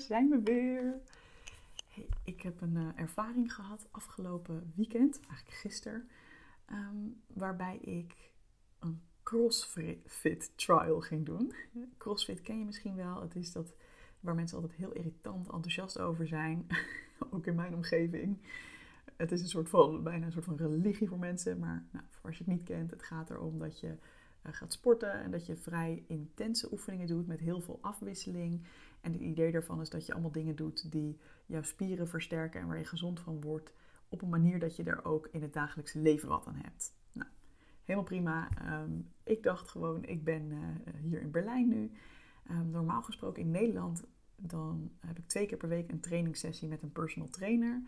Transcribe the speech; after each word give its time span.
Zijn 0.00 0.28
we 0.28 0.40
weer. 0.42 1.00
Hey, 1.88 2.08
ik 2.24 2.42
heb 2.42 2.60
een 2.60 2.76
uh, 2.76 2.88
ervaring 2.94 3.54
gehad 3.54 3.88
afgelopen 3.90 4.72
weekend, 4.74 5.20
eigenlijk 5.28 5.58
gisteren, 5.58 6.08
um, 6.72 7.22
waarbij 7.26 7.76
ik 7.76 8.14
een 8.78 9.00
CrossFit 9.22 10.52
trial 10.56 11.00
ging 11.00 11.26
doen. 11.26 11.54
CrossFit 11.98 12.40
ken 12.40 12.58
je 12.58 12.64
misschien 12.64 12.96
wel. 12.96 13.20
Het 13.20 13.36
is 13.36 13.52
dat 13.52 13.74
waar 14.20 14.34
mensen 14.34 14.56
altijd 14.56 14.78
heel 14.78 14.92
irritant 14.92 15.50
enthousiast 15.50 15.98
over 15.98 16.26
zijn, 16.26 16.66
ook 17.30 17.46
in 17.46 17.54
mijn 17.54 17.74
omgeving. 17.74 18.38
Het 19.16 19.32
is 19.32 19.40
een 19.40 19.48
soort 19.48 19.68
van, 19.68 20.02
bijna 20.02 20.26
een 20.26 20.32
soort 20.32 20.44
van 20.44 20.56
religie 20.56 21.08
voor 21.08 21.18
mensen, 21.18 21.58
maar 21.58 21.84
nou, 21.90 22.04
voor 22.08 22.28
als 22.28 22.38
je 22.38 22.44
het 22.44 22.52
niet 22.52 22.64
kent, 22.64 22.90
het 22.90 23.02
gaat 23.02 23.30
erom 23.30 23.58
dat 23.58 23.80
je 23.80 23.86
uh, 23.86 24.52
gaat 24.52 24.72
sporten 24.72 25.12
en 25.12 25.30
dat 25.30 25.46
je 25.46 25.56
vrij 25.56 26.04
intense 26.06 26.72
oefeningen 26.72 27.06
doet 27.06 27.26
met 27.26 27.40
heel 27.40 27.60
veel 27.60 27.78
afwisseling. 27.80 28.66
En 29.00 29.12
het 29.12 29.20
idee 29.20 29.52
daarvan 29.52 29.80
is 29.80 29.90
dat 29.90 30.06
je 30.06 30.12
allemaal 30.12 30.32
dingen 30.32 30.56
doet 30.56 30.92
die 30.92 31.18
jouw 31.46 31.62
spieren 31.62 32.08
versterken 32.08 32.60
en 32.60 32.66
waar 32.66 32.78
je 32.78 32.84
gezond 32.84 33.20
van 33.20 33.40
wordt. 33.40 33.72
Op 34.08 34.22
een 34.22 34.28
manier 34.28 34.58
dat 34.58 34.76
je 34.76 34.84
er 34.84 35.04
ook 35.04 35.28
in 35.32 35.42
het 35.42 35.52
dagelijkse 35.52 35.98
leven 35.98 36.28
wat 36.28 36.46
aan 36.46 36.60
hebt. 36.62 36.94
Nou, 37.12 37.30
helemaal 37.84 38.04
prima. 38.04 38.48
Um, 38.82 39.12
ik 39.22 39.42
dacht 39.42 39.68
gewoon, 39.68 40.04
ik 40.04 40.24
ben 40.24 40.50
uh, 40.50 40.58
hier 41.02 41.20
in 41.20 41.30
Berlijn 41.30 41.68
nu. 41.68 41.90
Um, 42.50 42.70
normaal 42.70 43.02
gesproken 43.02 43.42
in 43.42 43.50
Nederland, 43.50 44.04
dan 44.36 44.90
heb 45.06 45.18
ik 45.18 45.28
twee 45.28 45.46
keer 45.46 45.58
per 45.58 45.68
week 45.68 45.90
een 45.90 46.00
trainingssessie 46.00 46.68
met 46.68 46.82
een 46.82 46.92
personal 46.92 47.28
trainer. 47.28 47.82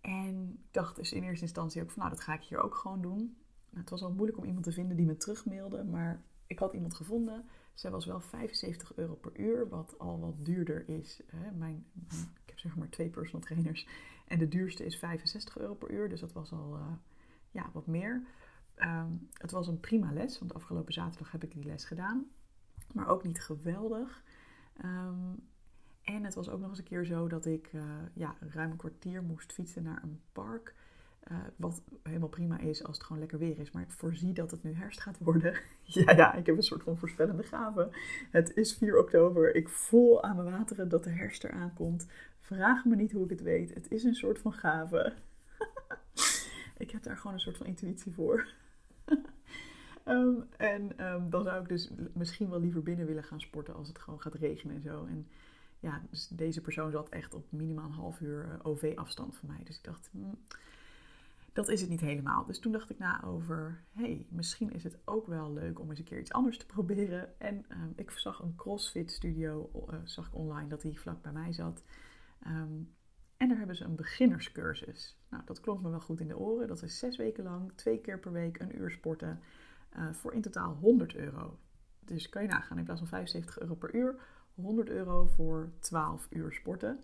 En 0.00 0.58
ik 0.64 0.72
dacht 0.72 0.96
dus 0.96 1.12
in 1.12 1.22
eerste 1.22 1.44
instantie 1.44 1.82
ook 1.82 1.90
van, 1.90 2.02
nou 2.02 2.14
dat 2.14 2.24
ga 2.24 2.34
ik 2.34 2.42
hier 2.42 2.62
ook 2.62 2.74
gewoon 2.74 3.02
doen. 3.02 3.36
Nou, 3.70 3.80
het 3.80 3.90
was 3.90 4.02
al 4.02 4.12
moeilijk 4.12 4.38
om 4.38 4.44
iemand 4.44 4.64
te 4.64 4.72
vinden 4.72 4.96
die 4.96 5.06
me 5.06 5.16
terugmailde, 5.16 5.84
maar 5.84 6.22
ik 6.46 6.58
had 6.58 6.74
iemand 6.74 6.94
gevonden. 6.94 7.44
Zij 7.78 7.90
was 7.90 8.06
wel 8.06 8.20
75 8.20 8.92
euro 8.94 9.14
per 9.14 9.38
uur, 9.38 9.68
wat 9.68 9.98
al 9.98 10.20
wat 10.20 10.44
duurder 10.44 10.88
is. 10.88 11.20
Hè. 11.26 11.50
Mijn, 11.50 11.86
ik 12.10 12.46
heb 12.46 12.58
zeg 12.58 12.76
maar 12.76 12.88
twee 12.88 13.08
personal 13.08 13.40
trainers. 13.40 13.86
En 14.26 14.38
de 14.38 14.48
duurste 14.48 14.84
is 14.84 14.98
65 14.98 15.58
euro 15.58 15.74
per 15.74 15.90
uur, 15.90 16.08
dus 16.08 16.20
dat 16.20 16.32
was 16.32 16.52
al 16.52 16.76
uh, 16.76 16.92
ja, 17.50 17.70
wat 17.72 17.86
meer. 17.86 18.26
Um, 18.76 19.28
het 19.32 19.50
was 19.50 19.66
een 19.66 19.80
prima 19.80 20.12
les, 20.12 20.38
want 20.38 20.54
afgelopen 20.54 20.92
zaterdag 20.92 21.32
heb 21.32 21.42
ik 21.42 21.52
die 21.52 21.64
les 21.64 21.84
gedaan. 21.84 22.26
Maar 22.94 23.08
ook 23.08 23.24
niet 23.24 23.40
geweldig. 23.40 24.22
Um, 24.84 25.48
en 26.02 26.24
het 26.24 26.34
was 26.34 26.48
ook 26.48 26.60
nog 26.60 26.68
eens 26.68 26.78
een 26.78 26.84
keer 26.84 27.04
zo 27.04 27.28
dat 27.28 27.46
ik 27.46 27.72
uh, 27.72 27.82
ja, 28.14 28.36
ruim 28.40 28.70
een 28.70 28.76
kwartier 28.76 29.22
moest 29.22 29.52
fietsen 29.52 29.82
naar 29.82 30.02
een 30.02 30.20
park. 30.32 30.74
Uh, 31.30 31.38
wat 31.56 31.82
helemaal 32.02 32.28
prima 32.28 32.58
is 32.58 32.84
als 32.84 32.96
het 32.96 33.06
gewoon 33.06 33.20
lekker 33.20 33.38
weer 33.38 33.58
is. 33.58 33.70
Maar 33.70 33.82
ik 33.82 33.90
voorzie 33.90 34.32
dat 34.32 34.50
het 34.50 34.62
nu 34.62 34.72
herfst 34.72 35.00
gaat 35.00 35.18
worden. 35.18 35.54
ja, 35.82 36.12
ja, 36.16 36.34
ik 36.34 36.46
heb 36.46 36.56
een 36.56 36.62
soort 36.62 36.82
van 36.82 36.96
voorspellende 36.96 37.42
gave. 37.42 37.90
Het 38.30 38.56
is 38.56 38.74
4 38.74 38.98
oktober. 38.98 39.54
Ik 39.54 39.68
voel 39.68 40.22
aan 40.22 40.36
mijn 40.36 40.50
wateren 40.50 40.88
dat 40.88 41.04
de 41.04 41.10
herfst 41.10 41.44
eraan 41.44 41.74
komt. 41.74 42.06
Vraag 42.40 42.84
me 42.84 42.96
niet 42.96 43.12
hoe 43.12 43.24
ik 43.24 43.30
het 43.30 43.42
weet. 43.42 43.74
Het 43.74 43.90
is 43.90 44.04
een 44.04 44.14
soort 44.14 44.38
van 44.38 44.52
gave. 44.52 45.14
ik 46.84 46.90
heb 46.90 47.02
daar 47.02 47.16
gewoon 47.16 47.32
een 47.32 47.40
soort 47.40 47.56
van 47.56 47.66
intuïtie 47.66 48.12
voor. 48.12 48.48
um, 50.04 50.46
en 50.56 51.06
um, 51.06 51.30
dan 51.30 51.44
zou 51.44 51.62
ik 51.62 51.68
dus 51.68 51.90
misschien 52.12 52.50
wel 52.50 52.60
liever 52.60 52.82
binnen 52.82 53.06
willen 53.06 53.24
gaan 53.24 53.40
sporten 53.40 53.74
als 53.74 53.88
het 53.88 53.98
gewoon 53.98 54.20
gaat 54.20 54.34
regenen 54.34 54.76
en 54.76 54.82
zo. 54.82 55.04
En 55.04 55.26
ja, 55.80 56.02
dus 56.10 56.28
deze 56.28 56.60
persoon 56.60 56.90
zat 56.90 57.08
echt 57.08 57.34
op 57.34 57.52
minimaal 57.52 57.84
een 57.86 57.92
half 57.92 58.20
uur 58.20 58.44
uh, 58.44 58.66
OV-afstand 58.66 59.36
van 59.36 59.48
mij. 59.48 59.64
Dus 59.64 59.76
ik 59.76 59.84
dacht, 59.84 60.08
hmm, 60.12 60.38
dat 61.58 61.68
is 61.68 61.80
het 61.80 61.90
niet 61.90 62.00
helemaal. 62.00 62.44
Dus 62.44 62.58
toen 62.58 62.72
dacht 62.72 62.90
ik 62.90 62.98
na 62.98 63.24
over, 63.24 63.84
hey, 63.92 64.26
misschien 64.30 64.72
is 64.72 64.84
het 64.84 64.98
ook 65.04 65.26
wel 65.26 65.52
leuk 65.52 65.80
om 65.80 65.90
eens 65.90 65.98
een 65.98 66.04
keer 66.04 66.18
iets 66.18 66.32
anders 66.32 66.58
te 66.58 66.66
proberen. 66.76 67.40
En 67.40 67.64
um, 67.70 67.92
ik 67.96 68.10
zag 68.10 68.42
een 68.42 68.54
CrossFit 68.56 69.10
studio, 69.12 69.70
uh, 69.74 69.98
zag 70.04 70.26
ik 70.26 70.34
online 70.34 70.68
dat 70.68 70.80
die 70.80 71.00
vlak 71.00 71.22
bij 71.22 71.32
mij 71.32 71.52
zat. 71.52 71.84
Um, 72.46 72.94
en 73.36 73.48
daar 73.48 73.58
hebben 73.58 73.76
ze 73.76 73.84
een 73.84 73.96
beginnerscursus. 73.96 75.18
Nou, 75.30 75.42
dat 75.44 75.60
klonk 75.60 75.82
me 75.82 75.90
wel 75.90 76.00
goed 76.00 76.20
in 76.20 76.28
de 76.28 76.38
oren. 76.38 76.68
Dat 76.68 76.82
is 76.82 76.98
zes 76.98 77.16
weken 77.16 77.44
lang, 77.44 77.72
twee 77.74 78.00
keer 78.00 78.18
per 78.18 78.32
week 78.32 78.58
een 78.58 78.76
uur 78.80 78.90
sporten. 78.90 79.40
Uh, 79.96 80.12
voor 80.12 80.32
in 80.32 80.42
totaal 80.42 80.74
100 80.74 81.14
euro. 81.14 81.58
Dus 82.04 82.28
kan 82.28 82.42
je 82.42 82.48
nagaan, 82.48 82.78
in 82.78 82.84
plaats 82.84 83.00
van 83.00 83.08
75 83.08 83.60
euro 83.60 83.74
per 83.74 83.94
uur, 83.94 84.20
100 84.54 84.88
euro 84.88 85.26
voor 85.26 85.72
12 85.78 86.26
uur 86.30 86.52
sporten. 86.52 87.00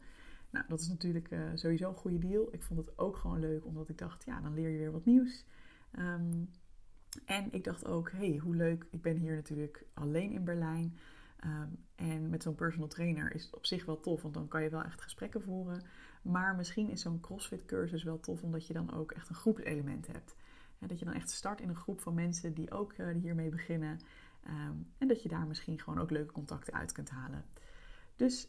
Nou, 0.54 0.66
dat 0.69 0.81
is 0.81 0.88
natuurlijk 0.88 1.31
uh, 1.31 1.50
sowieso 1.54 1.88
een 1.88 1.94
goede 1.94 2.19
deal. 2.19 2.48
Ik 2.53 2.62
vond 2.62 2.81
het 2.81 2.98
ook 2.98 3.16
gewoon 3.16 3.41
leuk, 3.41 3.65
omdat 3.65 3.88
ik 3.88 3.98
dacht, 3.98 4.25
ja, 4.25 4.41
dan 4.41 4.54
leer 4.54 4.69
je 4.69 4.78
weer 4.78 4.92
wat 4.92 5.04
nieuws. 5.04 5.44
Um, 5.98 6.50
en 7.25 7.53
ik 7.53 7.65
dacht 7.65 7.87
ook, 7.87 8.10
hey, 8.10 8.37
hoe 8.37 8.56
leuk. 8.56 8.87
Ik 8.91 9.03
ben 9.03 9.16
hier 9.16 9.34
natuurlijk 9.34 9.84
alleen 9.94 10.32
in 10.32 10.44
Berlijn. 10.44 10.98
Um, 11.44 11.84
en 11.94 12.31
met 12.31 12.42
zo'n 12.42 12.54
personal 12.54 12.88
trainer 12.88 13.34
is 13.34 13.44
het 13.44 13.54
op 13.54 13.66
zich 13.66 13.84
wel 13.84 14.00
tof, 14.00 14.22
want 14.22 14.34
dan 14.34 14.48
kan 14.48 14.62
je 14.62 14.70
wel 14.70 14.82
echt 14.82 15.00
gesprekken 15.00 15.42
voeren. 15.42 15.82
Maar 16.22 16.56
misschien 16.56 16.91
is 16.91 17.00
zo'n 17.00 17.21
CrossFit 17.21 17.65
cursus 17.65 18.03
wel 18.03 18.21
tof, 18.21 18.42
omdat 18.42 18.66
je 18.66 18.72
dan 18.72 18.92
ook 18.92 19.12
echt 19.12 19.28
een 19.28 19.34
groepselement 19.34 20.06
hebt. 20.06 20.34
Dat 20.78 20.98
je 20.98 21.04
dan 21.04 21.15
echt 21.15 21.31
start 21.31 21.60
in 21.60 21.69
een 21.69 21.75
groep 21.76 22.00
van 22.00 22.15
mensen 22.15 22.54
die 22.54 22.71
ook 22.71 22.98
uh, 22.98 23.09
hiermee 23.22 23.50
beginnen. 23.50 23.98
Um, 24.47 24.92
en 24.98 25.09
dat 25.09 25.22
je 25.22 25.28
daar 25.28 25.47
misschien 25.47 25.81
gewoon 25.81 26.00
ook 26.00 26.10
leuke 26.10 26.32
contacten 26.32 26.75
uit 26.75 26.92
kunt 26.92 27.10
halen. 27.10 27.44
Dus 28.16 28.48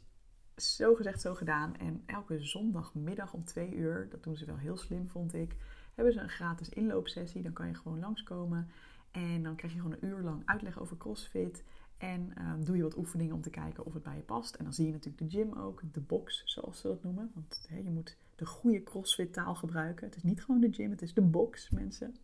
zo 0.58 0.96
gezegd, 0.96 1.22
zo 1.22 1.34
gedaan. 1.34 1.76
En 1.76 2.04
elke 2.06 2.40
zondagmiddag 2.40 3.34
om 3.34 3.44
twee 3.44 3.76
uur, 3.76 4.08
dat 4.10 4.24
doen 4.24 4.38
ze 4.38 4.46
wel 4.46 4.58
heel 4.58 4.78
slim, 4.78 5.08
vond 5.08 5.34
ik, 5.34 5.56
hebben 5.94 6.14
ze 6.14 6.20
een 6.20 6.30
gratis 6.30 6.70
inloopsessie. 6.70 7.42
Dan 7.42 7.54
kan 7.54 7.68
je 7.68 7.76
gewoon 7.76 8.00
langskomen 8.00 8.70
en 9.12 9.44
dan 9.44 9.56
krijg 9.56 9.74
je 9.74 9.80
gewoon 9.80 9.98
een 10.00 10.10
uur 10.10 10.22
lang 10.22 10.42
uitleg 10.46 10.80
over 10.80 10.98
CrossFit. 10.98 11.64
En 11.98 12.34
um, 12.42 12.66
doe 12.66 12.78
je 12.78 12.84
wat 12.84 12.98
oefeningen 12.98 13.36
om 13.36 13.42
te 13.42 13.50
kijken 13.50 13.86
of 13.86 13.94
het 13.94 14.04
bij 14.04 14.16
je 14.16 14.22
past. 14.22 14.56
En 14.56 14.64
dan 14.64 14.74
zie 14.74 14.86
je 14.86 14.92
natuurlijk 14.92 15.32
de 15.32 15.38
gym 15.38 15.54
ook, 15.54 15.82
de 15.92 16.00
box 16.00 16.42
zoals 16.46 16.80
ze 16.80 16.88
dat 16.88 17.04
noemen. 17.04 17.32
Want 17.34 17.68
je 17.84 17.90
moet 17.90 18.18
de 18.36 18.46
goede 18.46 18.84
CrossFit 18.84 19.34
taal 19.34 19.56
gebruiken. 19.56 20.06
Het 20.06 20.16
is 20.16 20.24
niet 20.24 20.44
gewoon 20.44 20.62
de 20.62 20.74
gym, 20.74 20.92
het 20.92 21.02
is 21.02 21.14
de 21.14 21.22
box, 21.22 21.70
mensen. 21.70 22.16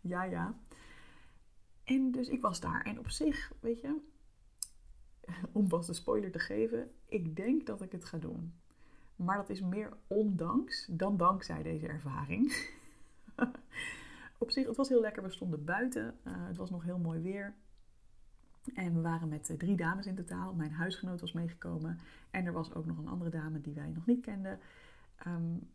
Ja, 0.00 0.22
ja. 0.22 0.54
En 1.84 2.10
dus 2.10 2.28
ik 2.28 2.40
was 2.40 2.60
daar. 2.60 2.82
En 2.82 2.98
op 2.98 3.10
zich, 3.10 3.52
weet 3.60 3.80
je, 3.80 3.96
om 5.52 5.68
vast 5.68 5.88
een 5.88 5.94
spoiler 5.94 6.30
te 6.30 6.38
geven, 6.38 6.90
ik 7.06 7.36
denk 7.36 7.66
dat 7.66 7.82
ik 7.82 7.92
het 7.92 8.04
ga 8.04 8.18
doen. 8.18 8.54
Maar 9.16 9.36
dat 9.36 9.50
is 9.50 9.60
meer 9.60 9.96
ondanks 10.06 10.86
dan 10.90 11.16
dankzij 11.16 11.62
deze 11.62 11.86
ervaring. 11.86 12.70
Op 14.38 14.50
zich, 14.50 14.66
het 14.66 14.76
was 14.76 14.88
heel 14.88 15.00
lekker. 15.00 15.22
We 15.22 15.30
stonden 15.30 15.64
buiten. 15.64 16.14
Uh, 16.24 16.32
het 16.46 16.56
was 16.56 16.70
nog 16.70 16.82
heel 16.82 16.98
mooi 16.98 17.20
weer. 17.20 17.54
En 18.74 18.94
we 18.94 19.00
waren 19.00 19.28
met 19.28 19.50
uh, 19.50 19.56
drie 19.56 19.76
dames 19.76 20.06
in 20.06 20.14
totaal. 20.14 20.54
Mijn 20.54 20.72
huisgenoot 20.72 21.20
was 21.20 21.32
meegekomen. 21.32 21.98
En 22.30 22.46
er 22.46 22.52
was 22.52 22.74
ook 22.74 22.86
nog 22.86 22.98
een 22.98 23.08
andere 23.08 23.30
dame 23.30 23.60
die 23.60 23.74
wij 23.74 23.90
nog 23.90 24.06
niet 24.06 24.20
kenden. 24.20 24.58
Um, 25.26 25.70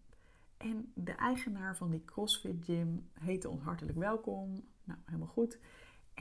en 0.58 0.92
de 0.94 1.12
eigenaar 1.12 1.78
van 1.78 1.92
die 1.92 2.06
CrossFit 2.06 2.66
Gym 2.66 3.10
heette 3.20 3.50
ons 3.50 3.62
hartelijk 3.62 3.98
welkom. 3.98 4.64
Nou, 4.84 5.00
helemaal 5.06 5.28
goed. 5.28 5.60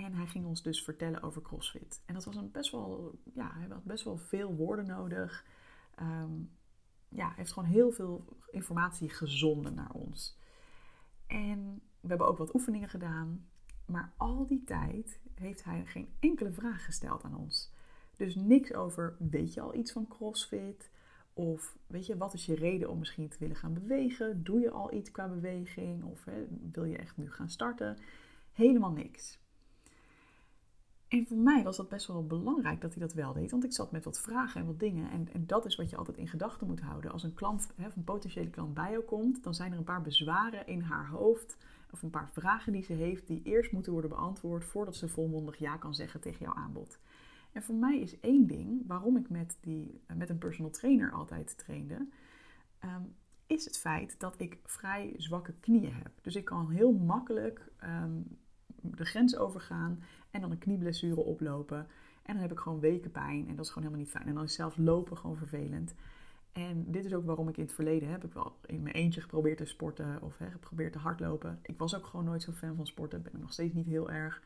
En 0.05 0.15
hij 0.15 0.27
ging 0.27 0.47
ons 0.47 0.63
dus 0.63 0.83
vertellen 0.83 1.23
over 1.23 1.43
CrossFit. 1.43 2.03
En 2.07 2.15
dat 2.15 2.25
was 2.25 2.37
een 2.37 2.51
best 2.51 2.71
wel, 2.71 3.19
ja, 3.35 3.53
hij 3.55 3.67
had 3.69 3.85
best 3.85 4.05
wel 4.05 4.17
veel 4.17 4.55
woorden 4.55 4.87
nodig. 4.87 5.45
Um, 6.01 6.51
ja, 7.09 7.33
heeft 7.37 7.53
gewoon 7.53 7.69
heel 7.69 7.91
veel 7.91 8.25
informatie 8.51 9.09
gezonden 9.09 9.75
naar 9.75 9.91
ons. 9.91 10.39
En 11.27 11.83
we 12.01 12.09
hebben 12.09 12.27
ook 12.27 12.39
wat 12.39 12.55
oefeningen 12.55 12.89
gedaan. 12.89 13.49
Maar 13.87 14.13
al 14.17 14.47
die 14.47 14.65
tijd 14.65 15.21
heeft 15.35 15.65
hij 15.65 15.85
geen 15.87 16.09
enkele 16.21 16.53
vraag 16.53 16.85
gesteld 16.85 17.25
aan 17.25 17.37
ons. 17.37 17.73
Dus 18.17 18.35
niks 18.35 18.75
over, 18.75 19.17
weet 19.19 19.55
je 19.55 19.61
al 19.61 19.75
iets 19.75 19.93
van 19.93 20.09
CrossFit? 20.09 20.91
Of 21.33 21.77
weet 21.87 22.07
je, 22.07 22.17
wat 22.17 22.35
is 22.35 22.47
je 22.47 22.55
reden 22.55 22.91
om 22.91 22.99
misschien 22.99 23.29
te 23.29 23.39
willen 23.39 23.57
gaan 23.57 23.75
bewegen? 23.75 24.45
Doe 24.45 24.61
je 24.61 24.71
al 24.71 24.93
iets 24.93 25.11
qua 25.11 25.29
beweging? 25.29 26.05
Of 26.05 26.27
wil 26.73 26.85
je 26.85 26.97
echt 26.97 27.17
nu 27.17 27.31
gaan 27.31 27.51
starten? 27.51 27.99
Helemaal 28.53 28.93
niks. 28.93 29.45
En 31.17 31.27
voor 31.27 31.37
mij 31.37 31.63
was 31.63 31.77
dat 31.77 31.89
best 31.89 32.07
wel 32.07 32.27
belangrijk 32.27 32.81
dat 32.81 32.95
hij 32.95 33.03
dat 33.03 33.13
wel 33.13 33.33
deed. 33.33 33.51
Want 33.51 33.65
ik 33.65 33.73
zat 33.73 33.93
met 33.93 34.05
wat 34.05 34.21
vragen 34.21 34.61
en 34.61 34.67
wat 34.67 34.81
dingen. 34.81 35.11
En, 35.11 35.29
en 35.33 35.47
dat 35.47 35.67
is 35.67 35.77
wat 35.77 35.91
je 35.91 35.97
altijd 35.97 36.17
in 36.17 36.29
gedachten 36.29 36.67
moet 36.67 36.81
houden. 36.81 37.11
Als 37.13 37.23
een 37.23 37.35
klant, 37.35 37.69
hè, 37.77 37.87
of 37.87 37.97
een 37.97 38.05
potentiële 38.05 38.51
klant 38.51 38.75
bij 38.75 38.91
jou 38.91 39.03
komt, 39.03 39.45
dan 39.45 39.55
zijn 39.55 39.73
er 39.73 39.79
een 39.79 39.85
paar 39.85 40.03
bezwaren 40.03 40.67
in 40.67 40.81
haar 40.81 41.09
hoofd. 41.09 41.57
Of 41.91 42.03
een 42.03 42.11
paar 42.11 42.31
vragen 42.33 42.73
die 42.73 42.83
ze 42.83 42.93
heeft, 42.93 43.27
die 43.27 43.43
eerst 43.43 43.73
moeten 43.73 43.93
worden 43.93 44.11
beantwoord 44.11 44.65
voordat 44.65 44.97
ze 44.97 45.09
volmondig 45.09 45.59
ja 45.59 45.77
kan 45.77 45.95
zeggen 45.95 46.21
tegen 46.21 46.45
jouw 46.45 46.55
aanbod. 46.55 46.99
En 47.53 47.63
voor 47.63 47.75
mij 47.75 48.01
is 48.01 48.21
één 48.21 48.47
ding 48.47 48.83
waarom 48.87 49.17
ik 49.17 49.29
met, 49.29 49.59
die, 49.61 50.01
met 50.15 50.31
een 50.31 50.39
personal 50.39 50.71
trainer 50.71 51.13
altijd 51.13 51.59
trainde, 51.59 52.09
ehm, 52.79 53.03
is 53.47 53.65
het 53.65 53.79
feit 53.79 54.21
dat 54.21 54.35
ik 54.41 54.59
vrij 54.65 55.15
zwakke 55.17 55.53
knieën 55.61 55.93
heb. 55.95 56.13
Dus 56.23 56.37
ik 56.37 56.45
kan 56.45 56.71
heel 56.71 56.93
makkelijk 56.93 57.69
ehm, 57.77 58.21
de 58.81 59.05
grens 59.05 59.37
overgaan 59.37 60.03
en 60.37 60.43
dan 60.43 60.51
een 60.51 60.59
knieblessure 60.59 61.21
oplopen. 61.21 61.87
En 62.23 62.33
dan 62.33 62.43
heb 62.43 62.53
ik 62.53 62.59
gewoon 62.59 62.81
weken 62.81 63.11
pijn 63.11 63.49
en 63.49 63.57
dat 63.57 63.65
is 63.65 63.71
gewoon 63.71 63.89
helemaal 63.89 64.05
niet 64.05 64.15
fijn. 64.15 64.27
En 64.27 64.35
dan 64.35 64.45
is 64.45 64.55
zelfs 64.55 64.77
lopen 64.77 65.17
gewoon 65.17 65.37
vervelend. 65.37 65.95
En 66.53 66.85
dit 66.91 67.05
is 67.05 67.15
ook 67.15 67.25
waarom 67.25 67.49
ik 67.49 67.57
in 67.57 67.65
het 67.65 67.73
verleden 67.73 68.09
heb 68.09 68.25
ik 68.25 68.33
wel 68.33 68.57
in 68.67 68.83
mijn 68.83 68.95
eentje 68.95 69.21
geprobeerd 69.21 69.57
te 69.57 69.65
sporten 69.65 70.23
of 70.23 70.39
hè, 70.39 70.51
geprobeerd 70.51 70.93
te 70.93 70.99
hardlopen. 70.99 71.59
Ik 71.63 71.79
was 71.79 71.97
ook 71.97 72.07
gewoon 72.07 72.25
nooit 72.25 72.43
zo 72.43 72.53
fan 72.53 72.77
van 72.77 72.87
sporten, 72.87 73.23
ben 73.23 73.33
ik 73.33 73.41
nog 73.41 73.53
steeds 73.53 73.75
niet 73.75 73.87
heel 73.87 74.11
erg. 74.11 74.43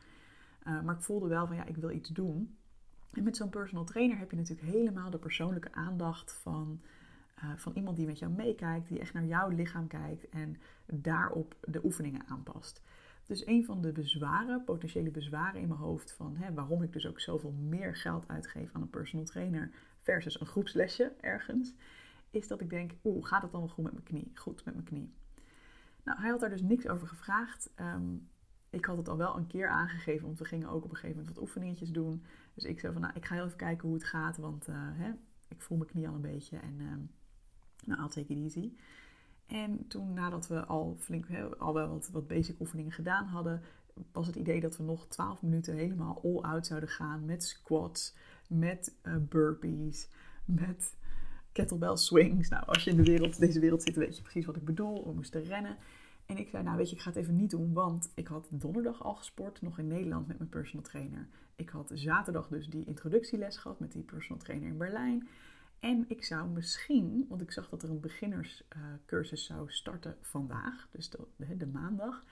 Uh, 0.67 0.81
maar 0.81 0.95
ik 0.95 1.01
voelde 1.01 1.27
wel 1.27 1.47
van 1.47 1.55
ja, 1.55 1.65
ik 1.65 1.77
wil 1.77 1.89
iets 1.89 2.09
doen. 2.09 2.57
En 3.11 3.23
met 3.23 3.35
zo'n 3.35 3.49
personal 3.49 3.85
trainer 3.85 4.17
heb 4.17 4.31
je 4.31 4.37
natuurlijk 4.37 4.67
helemaal 4.67 5.09
de 5.09 5.17
persoonlijke 5.17 5.73
aandacht 5.73 6.33
van, 6.33 6.81
uh, 7.37 7.51
van 7.55 7.73
iemand 7.75 7.97
die 7.97 8.05
met 8.05 8.19
jou 8.19 8.31
meekijkt, 8.31 8.87
die 8.87 8.99
echt 8.99 9.13
naar 9.13 9.25
jouw 9.25 9.49
lichaam 9.49 9.87
kijkt 9.87 10.29
en 10.29 10.57
daarop 10.85 11.55
de 11.61 11.83
oefeningen 11.83 12.27
aanpast. 12.27 12.81
Dus 13.31 13.45
een 13.45 13.65
van 13.65 13.81
de 13.81 13.91
bezwaren, 13.91 14.63
potentiële 14.63 15.11
bezwaren 15.11 15.61
in 15.61 15.67
mijn 15.67 15.79
hoofd 15.79 16.13
van 16.13 16.35
hè, 16.35 16.53
waarom 16.53 16.83
ik 16.83 16.93
dus 16.93 17.07
ook 17.07 17.19
zoveel 17.19 17.51
meer 17.51 17.95
geld 17.95 18.27
uitgeef 18.27 18.69
aan 18.73 18.81
een 18.81 18.89
personal 18.89 19.25
trainer 19.25 19.71
versus 19.97 20.39
een 20.39 20.47
groepslesje 20.47 21.13
ergens, 21.19 21.73
is 22.31 22.47
dat 22.47 22.61
ik 22.61 22.69
denk, 22.69 22.91
oeh, 23.03 23.25
gaat 23.25 23.41
het 23.41 23.51
dan 23.51 23.61
wel 23.61 23.69
goed 23.69 23.83
met 23.83 23.93
mijn 23.93 24.05
knie? 24.05 24.31
Goed 24.33 24.65
met 24.65 24.73
mijn 24.73 24.85
knie. 24.85 25.13
Nou, 26.03 26.19
hij 26.19 26.29
had 26.29 26.39
daar 26.39 26.49
dus 26.49 26.61
niks 26.61 26.87
over 26.87 27.07
gevraagd. 27.07 27.69
Um, 27.79 28.29
ik 28.69 28.85
had 28.85 28.97
het 28.97 29.09
al 29.09 29.17
wel 29.17 29.37
een 29.37 29.47
keer 29.47 29.69
aangegeven, 29.69 30.25
want 30.25 30.39
we 30.39 30.45
gingen 30.45 30.69
ook 30.69 30.83
op 30.83 30.89
een 30.89 30.95
gegeven 30.95 31.17
moment 31.17 31.35
wat 31.35 31.43
oefeningetjes 31.43 31.91
doen. 31.91 32.23
Dus 32.53 32.63
ik 32.63 32.79
zei 32.79 32.93
van, 32.93 33.01
nou, 33.01 33.13
ik 33.15 33.25
ga 33.25 33.35
heel 33.35 33.45
even 33.45 33.57
kijken 33.57 33.87
hoe 33.87 33.97
het 33.97 34.07
gaat, 34.07 34.37
want 34.37 34.67
uh, 34.67 34.75
hè, 34.77 35.11
ik 35.47 35.61
voel 35.61 35.77
mijn 35.77 35.89
knie 35.89 36.07
al 36.07 36.15
een 36.15 36.21
beetje 36.21 36.57
en 36.57 36.79
um, 36.79 37.11
nou, 37.85 38.01
I'll 38.01 38.09
take 38.09 38.33
it 38.33 38.43
easy. 38.43 38.73
En 39.51 39.87
toen, 39.87 40.13
nadat 40.13 40.47
we 40.47 40.65
al 40.65 40.95
flink, 40.99 41.25
al 41.57 41.73
wel 41.73 41.87
wat, 41.87 42.09
wat 42.11 42.27
basic 42.27 42.59
oefeningen 42.59 42.91
gedaan 42.91 43.25
hadden, 43.25 43.61
was 44.11 44.27
het 44.27 44.35
idee 44.35 44.59
dat 44.61 44.77
we 44.77 44.83
nog 44.83 45.07
12 45.07 45.41
minuten 45.41 45.75
helemaal 45.75 46.21
all-out 46.23 46.65
zouden 46.65 46.89
gaan 46.89 47.25
met 47.25 47.43
squats, 47.43 48.15
met 48.47 48.95
uh, 49.03 49.15
burpees, 49.29 50.07
met 50.45 50.95
kettlebell 51.51 51.95
swings. 51.95 52.49
Nou, 52.49 52.65
als 52.65 52.83
je 52.83 52.89
in 52.89 52.95
de 52.97 53.03
wereld, 53.03 53.39
deze 53.39 53.59
wereld 53.59 53.83
zit, 53.83 53.95
weet 53.95 54.15
je 54.15 54.21
precies 54.21 54.45
wat 54.45 54.55
ik 54.55 54.65
bedoel. 54.65 55.05
We 55.05 55.13
moesten 55.13 55.43
rennen. 55.43 55.77
En 56.25 56.37
ik 56.37 56.49
zei, 56.49 56.63
nou 56.63 56.77
weet 56.77 56.89
je, 56.89 56.95
ik 56.95 57.01
ga 57.01 57.09
het 57.09 57.19
even 57.19 57.35
niet 57.35 57.49
doen, 57.49 57.73
want 57.73 58.11
ik 58.15 58.27
had 58.27 58.47
donderdag 58.49 59.03
al 59.03 59.15
gesport, 59.15 59.61
nog 59.61 59.79
in 59.79 59.87
Nederland 59.87 60.27
met 60.27 60.37
mijn 60.37 60.49
personal 60.49 60.83
trainer. 60.83 61.27
Ik 61.55 61.69
had 61.69 61.91
zaterdag 61.93 62.47
dus 62.47 62.67
die 62.67 62.85
introductieles 62.85 63.57
gehad 63.57 63.79
met 63.79 63.91
die 63.91 64.03
personal 64.03 64.41
trainer 64.41 64.69
in 64.69 64.77
Berlijn. 64.77 65.27
En 65.81 66.05
ik 66.07 66.23
zou 66.23 66.49
misschien, 66.49 67.25
want 67.29 67.41
ik 67.41 67.51
zag 67.51 67.69
dat 67.69 67.83
er 67.83 67.89
een 67.89 67.99
beginnerscursus 67.99 69.45
zou 69.45 69.71
starten 69.71 70.17
vandaag, 70.21 70.87
dus 70.91 71.09
de, 71.09 71.57
de, 71.57 71.67
maandag. 71.67 72.23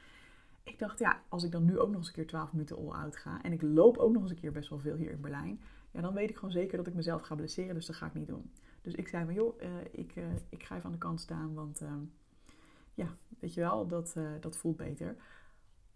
Ik 0.63 0.79
dacht, 0.79 0.99
ja, 0.99 1.21
als 1.29 1.43
ik 1.43 1.51
dan 1.51 1.65
nu 1.65 1.79
ook 1.79 1.87
nog 1.87 1.97
eens 1.97 2.07
een 2.07 2.13
keer 2.13 2.27
12 2.27 2.51
minuten 2.51 2.77
all-out 2.77 3.17
ga 3.17 3.41
en 3.41 3.51
ik 3.51 3.61
loop 3.61 3.97
ook 3.97 4.13
nog 4.13 4.21
eens 4.21 4.31
een 4.31 4.39
keer 4.39 4.51
best 4.51 4.69
wel 4.69 4.79
veel 4.79 4.95
hier 4.95 5.11
in 5.11 5.21
Berlijn, 5.21 5.59
ja, 5.91 6.01
dan 6.01 6.13
weet 6.13 6.29
ik 6.29 6.35
gewoon 6.35 6.51
zeker 6.51 6.77
dat 6.77 6.87
ik 6.87 6.93
mezelf 6.93 7.21
ga 7.21 7.35
blesseren, 7.35 7.73
dus 7.73 7.85
dat 7.85 7.95
ga 7.95 8.05
ik 8.05 8.13
niet 8.13 8.27
doen. 8.27 8.51
Dus 8.81 8.93
ik 8.93 9.07
zei 9.07 9.25
van, 9.25 9.33
joh, 9.33 9.61
uh, 9.61 9.69
ik, 9.91 10.15
uh, 10.15 10.23
ik 10.49 10.63
ga 10.63 10.75
even 10.75 10.85
aan 10.85 10.91
de 10.91 10.97
kant 10.97 11.21
staan, 11.21 11.53
want 11.53 11.81
ehm, 11.81 12.03
ja, 12.93 13.15
weet 13.39 13.53
je 13.53 13.61
wel, 13.61 13.87
dat, 13.87 14.15
dat 14.39 14.57
voelt 14.57 14.77
beter 14.77 15.15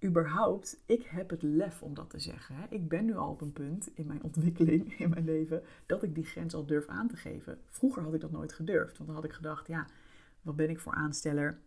überhaupt, 0.03 0.83
ik 0.85 1.03
heb 1.03 1.29
het 1.29 1.41
lef 1.41 1.81
om 1.81 1.93
dat 1.93 2.09
te 2.09 2.19
zeggen. 2.19 2.55
Hè. 2.55 2.65
Ik 2.69 2.89
ben 2.89 3.05
nu 3.05 3.15
al 3.15 3.29
op 3.29 3.41
een 3.41 3.53
punt 3.53 3.89
in 3.95 4.07
mijn 4.07 4.23
ontwikkeling, 4.23 4.99
in 4.99 5.09
mijn 5.09 5.25
leven, 5.25 5.63
dat 5.85 6.03
ik 6.03 6.15
die 6.15 6.23
grens 6.23 6.53
al 6.53 6.65
durf 6.65 6.87
aan 6.87 7.07
te 7.07 7.17
geven. 7.17 7.59
Vroeger 7.67 8.03
had 8.03 8.13
ik 8.13 8.21
dat 8.21 8.31
nooit 8.31 8.53
gedurfd, 8.53 8.97
want 8.97 9.09
dan 9.09 9.15
had 9.17 9.25
ik 9.25 9.33
gedacht, 9.33 9.67
ja, 9.67 9.87
wat 10.41 10.55
ben 10.55 10.69
ik 10.69 10.79
voor 10.79 10.93
aansteller? 10.93 11.59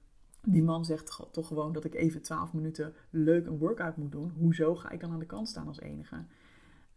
Die 0.43 0.63
man 0.63 0.85
zegt 0.85 1.21
toch 1.33 1.47
gewoon 1.47 1.73
dat 1.73 1.85
ik 1.85 1.95
even 1.95 2.23
12 2.23 2.53
minuten 2.53 2.95
leuk 3.11 3.47
een 3.47 3.59
workout 3.59 3.97
moet 3.97 4.13
doen. 4.13 4.31
Hoezo 4.31 4.75
ga 4.75 4.91
ik 4.91 5.01
dan 5.01 5.11
aan 5.11 5.19
de 5.19 5.27
kant 5.27 5.49
staan 5.49 5.67
als 5.67 5.81
enige? 5.81 6.25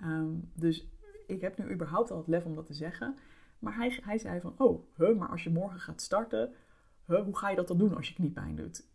Um, 0.03 0.50
dus 0.53 0.88
ik 1.27 1.42
heb 1.42 1.57
nu 1.57 1.71
überhaupt 1.71 2.12
al 2.12 2.18
het 2.18 2.27
lef 2.27 2.45
om 2.45 2.56
dat 2.56 2.65
te 2.65 2.74
zeggen. 2.74 3.15
Maar 3.59 3.75
hij, 3.75 4.00
hij 4.03 4.18
zei 4.18 4.39
van, 4.39 4.53
oh, 4.57 4.97
maar 5.18 5.30
als 5.30 5.44
je 5.44 5.50
morgen 5.50 5.80
gaat 5.80 6.01
starten, 6.01 6.53
hoe 7.06 7.38
ga 7.38 7.50
je 7.50 7.56
dat 7.56 7.68
dan 7.68 7.77
doen 7.77 7.95
als 7.95 8.07
je 8.07 8.13
kniepijn 8.13 8.56
doet? 8.56 8.88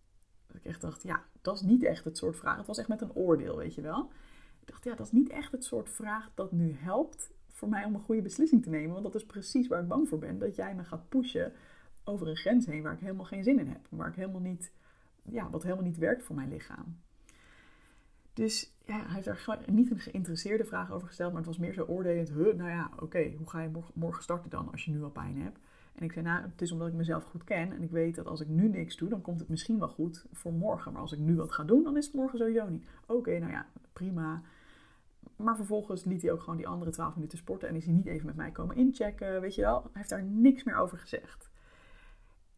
Dat 0.55 0.65
ik 0.65 0.71
echt 0.71 0.81
dacht, 0.81 1.03
ja, 1.03 1.25
dat 1.43 1.55
is 1.55 1.63
niet 1.63 1.83
echt 1.83 2.05
het 2.05 2.17
soort 2.17 2.37
vraag. 2.37 2.57
Het 2.57 2.67
was 2.67 2.79
echt 2.79 2.89
met 2.89 3.01
een 3.01 3.15
oordeel, 3.15 3.57
weet 3.57 3.75
je 3.75 3.81
wel. 3.81 4.11
Ik 4.61 4.69
dacht, 4.69 4.85
ja, 4.85 4.95
dat 4.95 5.07
is 5.07 5.13
niet 5.13 5.29
echt 5.29 5.53
het 5.53 5.65
soort 5.65 5.91
vraag 5.91 6.31
dat 6.35 6.53
nu 6.53 6.73
helpt 6.73 7.31
voor 7.49 7.69
mij 7.69 7.85
om 7.85 7.95
een 7.95 8.01
goede 8.01 8.23
beslissing 8.23 8.63
te 8.63 8.71
nemen. 8.71 8.93
Want 8.93 9.05
dat 9.05 9.15
is 9.15 9.27
precies 9.27 9.69
waar 9.69 9.83
ik 9.83 9.89
bang 9.89 10.09
voor 10.09 10.19
ben. 10.19 10.39
Dat 10.39 10.55
jij 10.57 10.75
me 10.75 10.85
gaat 10.85 11.09
pushen 11.09 11.53
over 12.05 12.29
een 12.29 12.37
grens 12.37 12.67
heen 12.67 12.83
waar 12.83 12.93
ik 12.93 13.01
helemaal 13.01 13.25
geen 13.25 13.45
zin 13.45 13.59
in 13.59 13.69
heb. 13.69 13.87
Waar 13.89 14.09
ik 14.09 14.15
helemaal 14.15 14.41
niet, 14.41 14.73
ja, 15.23 15.51
wat 15.51 15.63
helemaal 15.63 15.85
niet 15.85 15.99
werkt 15.99 16.23
voor 16.23 16.37
mijn 16.37 16.49
lichaam. 16.49 17.01
Dus 18.33 18.77
ja, 18.85 19.07
hij 19.07 19.15
heeft 19.15 19.47
daar 19.47 19.63
niet 19.67 19.91
een 19.91 19.99
geïnteresseerde 19.99 20.65
vraag 20.65 20.93
over 20.93 21.07
gesteld, 21.07 21.31
maar 21.31 21.41
het 21.41 21.51
was 21.51 21.59
meer 21.59 21.73
zo 21.73 21.85
oordelend. 21.85 22.29
Huh, 22.29 22.55
nou 22.55 22.71
ja, 22.71 22.91
oké, 22.99 23.33
hoe 23.37 23.51
ga 23.51 23.61
je 23.61 23.69
morgen, 23.69 23.93
morgen 23.95 24.23
starten 24.23 24.51
dan 24.51 24.71
als 24.71 24.85
je 24.85 24.91
nu 24.91 25.03
al 25.03 25.11
pijn 25.11 25.41
hebt? 25.41 25.59
En 25.95 26.05
ik 26.05 26.13
zei, 26.13 26.25
nou, 26.25 26.43
het 26.43 26.63
is 26.63 26.73
omdat 26.73 26.89
ik 26.89 26.95
mezelf 26.95 27.25
goed 27.25 27.45
ken 27.45 27.73
en 27.73 27.83
ik 27.83 27.91
weet 27.91 28.15
dat 28.15 28.27
als 28.27 28.41
ik 28.41 28.49
nu 28.49 28.69
niks 28.69 28.97
doe, 28.97 29.09
dan 29.09 29.21
komt 29.21 29.41
het 29.41 29.49
misschien 29.49 29.79
wel 29.79 29.89
goed 29.89 30.27
voor 30.33 30.53
morgen. 30.53 30.93
Maar 30.93 31.01
als 31.01 31.13
ik 31.13 31.19
nu 31.19 31.37
wat 31.37 31.53
ga 31.53 31.65
doen, 31.65 31.83
dan 31.83 31.97
is 31.97 32.07
het 32.07 32.15
morgen 32.15 32.39
sowieso 32.39 32.69
niet. 32.69 32.87
Oké, 33.07 33.39
nou 33.39 33.53
ja, 33.53 33.67
prima. 33.93 34.43
Maar 35.37 35.57
vervolgens 35.57 36.05
liet 36.05 36.23
hij 36.23 36.33
ook 36.33 36.41
gewoon 36.41 36.57
die 36.57 36.69
andere 36.69 36.91
12 36.91 37.15
minuten 37.15 37.39
sporten 37.39 37.69
en 37.69 37.75
is 37.75 37.85
hij 37.85 37.95
niet 37.95 38.07
even 38.07 38.27
met 38.27 38.37
mij 38.37 38.51
komen 38.51 38.77
inchecken, 38.77 39.41
weet 39.41 39.55
je 39.55 39.61
wel. 39.61 39.81
Hij 39.83 39.91
heeft 39.93 40.09
daar 40.09 40.25
niks 40.25 40.65
meer 40.65 40.77
over 40.77 40.99
gezegd. 40.99 41.51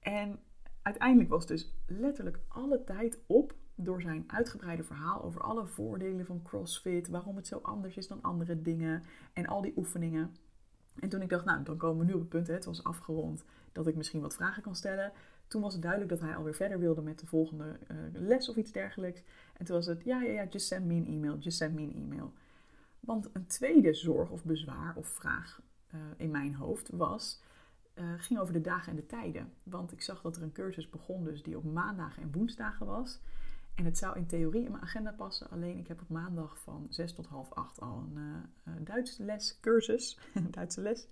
En 0.00 0.38
uiteindelijk 0.82 1.30
was 1.30 1.46
dus 1.46 1.74
letterlijk 1.86 2.38
alle 2.48 2.84
tijd 2.84 3.18
op 3.26 3.54
door 3.74 4.00
zijn 4.00 4.24
uitgebreide 4.26 4.82
verhaal 4.82 5.22
over 5.22 5.40
alle 5.40 5.66
voordelen 5.66 6.26
van 6.26 6.42
CrossFit, 6.42 7.08
waarom 7.08 7.36
het 7.36 7.46
zo 7.46 7.58
anders 7.62 7.96
is 7.96 8.08
dan 8.08 8.22
andere 8.22 8.62
dingen 8.62 9.02
en 9.32 9.46
al 9.46 9.60
die 9.60 9.72
oefeningen. 9.76 10.34
En 11.00 11.08
toen 11.08 11.22
ik 11.22 11.28
dacht, 11.28 11.44
nou, 11.44 11.62
dan 11.62 11.76
komen 11.76 11.98
we 11.98 12.04
nu 12.04 12.12
op 12.12 12.20
het 12.20 12.28
punt, 12.28 12.46
hè, 12.46 12.54
het 12.54 12.64
was 12.64 12.84
afgerond, 12.84 13.44
dat 13.72 13.86
ik 13.86 13.96
misschien 13.96 14.20
wat 14.20 14.34
vragen 14.34 14.62
kan 14.62 14.74
stellen. 14.74 15.12
Toen 15.46 15.62
was 15.62 15.72
het 15.72 15.82
duidelijk 15.82 16.10
dat 16.10 16.20
hij 16.20 16.36
alweer 16.36 16.54
verder 16.54 16.78
wilde 16.78 17.02
met 17.02 17.18
de 17.18 17.26
volgende 17.26 17.78
uh, 17.90 17.96
les 18.12 18.48
of 18.48 18.56
iets 18.56 18.72
dergelijks. 18.72 19.22
En 19.56 19.64
toen 19.64 19.76
was 19.76 19.86
het, 19.86 20.04
ja, 20.04 20.22
ja, 20.22 20.32
ja, 20.32 20.46
just 20.50 20.66
send 20.66 20.84
me 20.84 20.94
an 20.94 21.06
email, 21.06 21.38
just 21.38 21.56
send 21.56 21.74
me 21.74 21.82
an 21.82 22.02
email. 22.02 22.32
Want 23.00 23.28
een 23.32 23.46
tweede 23.46 23.94
zorg 23.94 24.30
of 24.30 24.44
bezwaar 24.44 24.96
of 24.96 25.06
vraag 25.06 25.60
uh, 25.94 26.00
in 26.16 26.30
mijn 26.30 26.54
hoofd 26.54 26.90
was, 26.90 27.40
uh, 27.94 28.04
ging 28.16 28.40
over 28.40 28.52
de 28.52 28.60
dagen 28.60 28.90
en 28.90 28.96
de 28.96 29.06
tijden. 29.06 29.52
Want 29.62 29.92
ik 29.92 30.02
zag 30.02 30.20
dat 30.20 30.36
er 30.36 30.42
een 30.42 30.52
cursus 30.52 30.90
begon 30.90 31.24
dus 31.24 31.42
die 31.42 31.56
op 31.56 31.64
maandagen 31.64 32.22
en 32.22 32.32
woensdagen 32.32 32.86
was. 32.86 33.20
En 33.76 33.84
het 33.84 33.98
zou 33.98 34.16
in 34.16 34.26
theorie 34.26 34.64
in 34.64 34.70
mijn 34.70 34.82
agenda 34.82 35.12
passen. 35.12 35.50
Alleen 35.50 35.78
ik 35.78 35.88
heb 35.88 36.00
op 36.00 36.08
maandag 36.08 36.58
van 36.58 36.86
6 36.90 37.14
tot 37.14 37.26
half 37.26 37.52
8 37.52 37.80
al 37.80 37.98
een 37.98 38.18
uh, 38.68 38.74
Duitse 38.84 39.24
les, 39.24 39.58
cursus, 39.60 40.18
Duitse 40.50 40.80
les. 40.80 41.08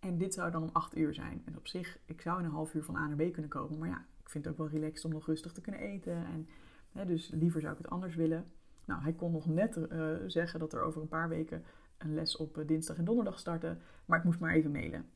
En 0.00 0.18
dit 0.18 0.34
zou 0.34 0.50
dan 0.50 0.62
om 0.62 0.70
8 0.72 0.96
uur 0.96 1.14
zijn. 1.14 1.42
En 1.44 1.56
op 1.56 1.66
zich, 1.66 1.98
ik 2.04 2.20
zou 2.20 2.38
in 2.38 2.44
een 2.44 2.50
half 2.50 2.74
uur 2.74 2.84
van 2.84 2.96
A 2.96 3.06
naar 3.06 3.28
B 3.28 3.32
kunnen 3.32 3.50
komen. 3.50 3.78
Maar 3.78 3.88
ja, 3.88 4.04
ik 4.22 4.30
vind 4.30 4.44
het 4.44 4.52
ook 4.52 4.58
wel 4.58 4.80
relaxed 4.80 5.04
om 5.04 5.12
nog 5.12 5.26
rustig 5.26 5.52
te 5.52 5.60
kunnen 5.60 5.80
eten. 5.80 6.24
En, 6.24 6.48
hè, 6.92 7.06
dus 7.06 7.30
liever 7.30 7.60
zou 7.60 7.72
ik 7.72 7.78
het 7.78 7.90
anders 7.90 8.14
willen. 8.14 8.52
Nou, 8.84 9.02
hij 9.02 9.12
kon 9.12 9.32
nog 9.32 9.46
net 9.46 9.76
uh, 9.76 10.16
zeggen 10.26 10.60
dat 10.60 10.72
er 10.72 10.82
over 10.82 11.02
een 11.02 11.08
paar 11.08 11.28
weken 11.28 11.64
een 11.98 12.14
les 12.14 12.36
op 12.36 12.62
dinsdag 12.66 12.96
en 12.96 13.04
donderdag 13.04 13.38
startte. 13.38 13.76
Maar 14.04 14.18
ik 14.18 14.24
moest 14.24 14.40
maar 14.40 14.54
even 14.54 14.70
mailen. 14.70 15.06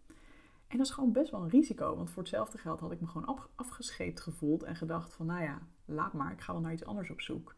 En 0.73 0.79
dat 0.79 0.87
is 0.87 0.93
gewoon 0.93 1.13
best 1.13 1.31
wel 1.31 1.43
een 1.43 1.49
risico. 1.49 1.97
Want 1.97 2.11
voor 2.11 2.23
hetzelfde 2.23 2.59
geld 2.59 2.81
had 2.81 2.93
ik 2.93 3.01
me 3.01 3.07
gewoon 3.07 3.27
af, 3.27 3.49
afgescheept 3.55 4.21
gevoeld. 4.21 4.63
En 4.63 4.77
gedacht 4.77 5.15
van, 5.15 5.27
nou 5.27 5.43
ja, 5.43 5.63
laat 5.85 6.13
maar, 6.13 6.33
ik 6.33 6.41
ga 6.41 6.53
wel 6.53 6.63
naar 6.63 6.73
iets 6.73 6.85
anders 6.85 7.11
op 7.11 7.21
zoek. 7.21 7.55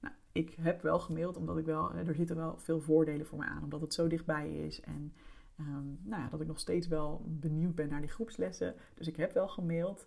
Nou, 0.00 0.14
ik 0.32 0.54
heb 0.60 0.82
wel 0.82 0.98
gemaild, 0.98 1.36
omdat 1.36 1.58
ik 1.58 1.64
wel, 1.64 1.94
er 1.94 2.14
zitten 2.14 2.36
wel 2.36 2.58
veel 2.58 2.80
voordelen 2.80 3.26
voor 3.26 3.38
mij 3.38 3.48
aan, 3.48 3.62
omdat 3.62 3.80
het 3.80 3.94
zo 3.94 4.08
dichtbij 4.08 4.50
is. 4.50 4.80
En 4.80 5.12
um, 5.60 5.98
nou 6.02 6.22
ja, 6.22 6.28
dat 6.28 6.40
ik 6.40 6.46
nog 6.46 6.58
steeds 6.58 6.88
wel 6.88 7.24
benieuwd 7.26 7.74
ben 7.74 7.88
naar 7.88 8.00
die 8.00 8.10
groepslessen. 8.10 8.74
Dus 8.94 9.06
ik 9.06 9.16
heb 9.16 9.32
wel 9.32 9.48
gemaild. 9.48 10.06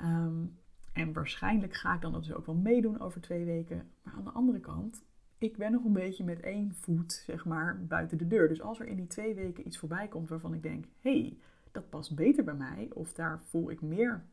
Um, 0.00 0.58
en 0.92 1.12
waarschijnlijk 1.12 1.74
ga 1.74 1.94
ik 1.94 2.00
dan 2.00 2.12
dus 2.12 2.32
ook 2.32 2.46
wel 2.46 2.54
meedoen 2.54 3.00
over 3.00 3.20
twee 3.20 3.44
weken. 3.44 3.90
Maar 4.02 4.14
aan 4.14 4.24
de 4.24 4.30
andere 4.30 4.60
kant, 4.60 5.02
ik 5.38 5.56
ben 5.56 5.72
nog 5.72 5.84
een 5.84 5.92
beetje 5.92 6.24
met 6.24 6.40
één 6.40 6.74
voet, 6.74 7.12
zeg 7.12 7.44
maar, 7.44 7.84
buiten 7.86 8.18
de 8.18 8.26
deur. 8.26 8.48
Dus 8.48 8.62
als 8.62 8.80
er 8.80 8.86
in 8.86 8.96
die 8.96 9.06
twee 9.06 9.34
weken 9.34 9.66
iets 9.66 9.78
voorbij 9.78 10.08
komt 10.08 10.28
waarvan 10.28 10.54
ik 10.54 10.62
denk, 10.62 10.84
hey, 11.00 11.38
dat 11.72 11.90
past 11.90 12.14
beter 12.14 12.44
bij 12.44 12.54
mij 12.54 12.90
of 12.94 13.12
daar 13.12 13.40
voel 13.40 13.70
ik 13.70 13.80
meer 13.80 14.24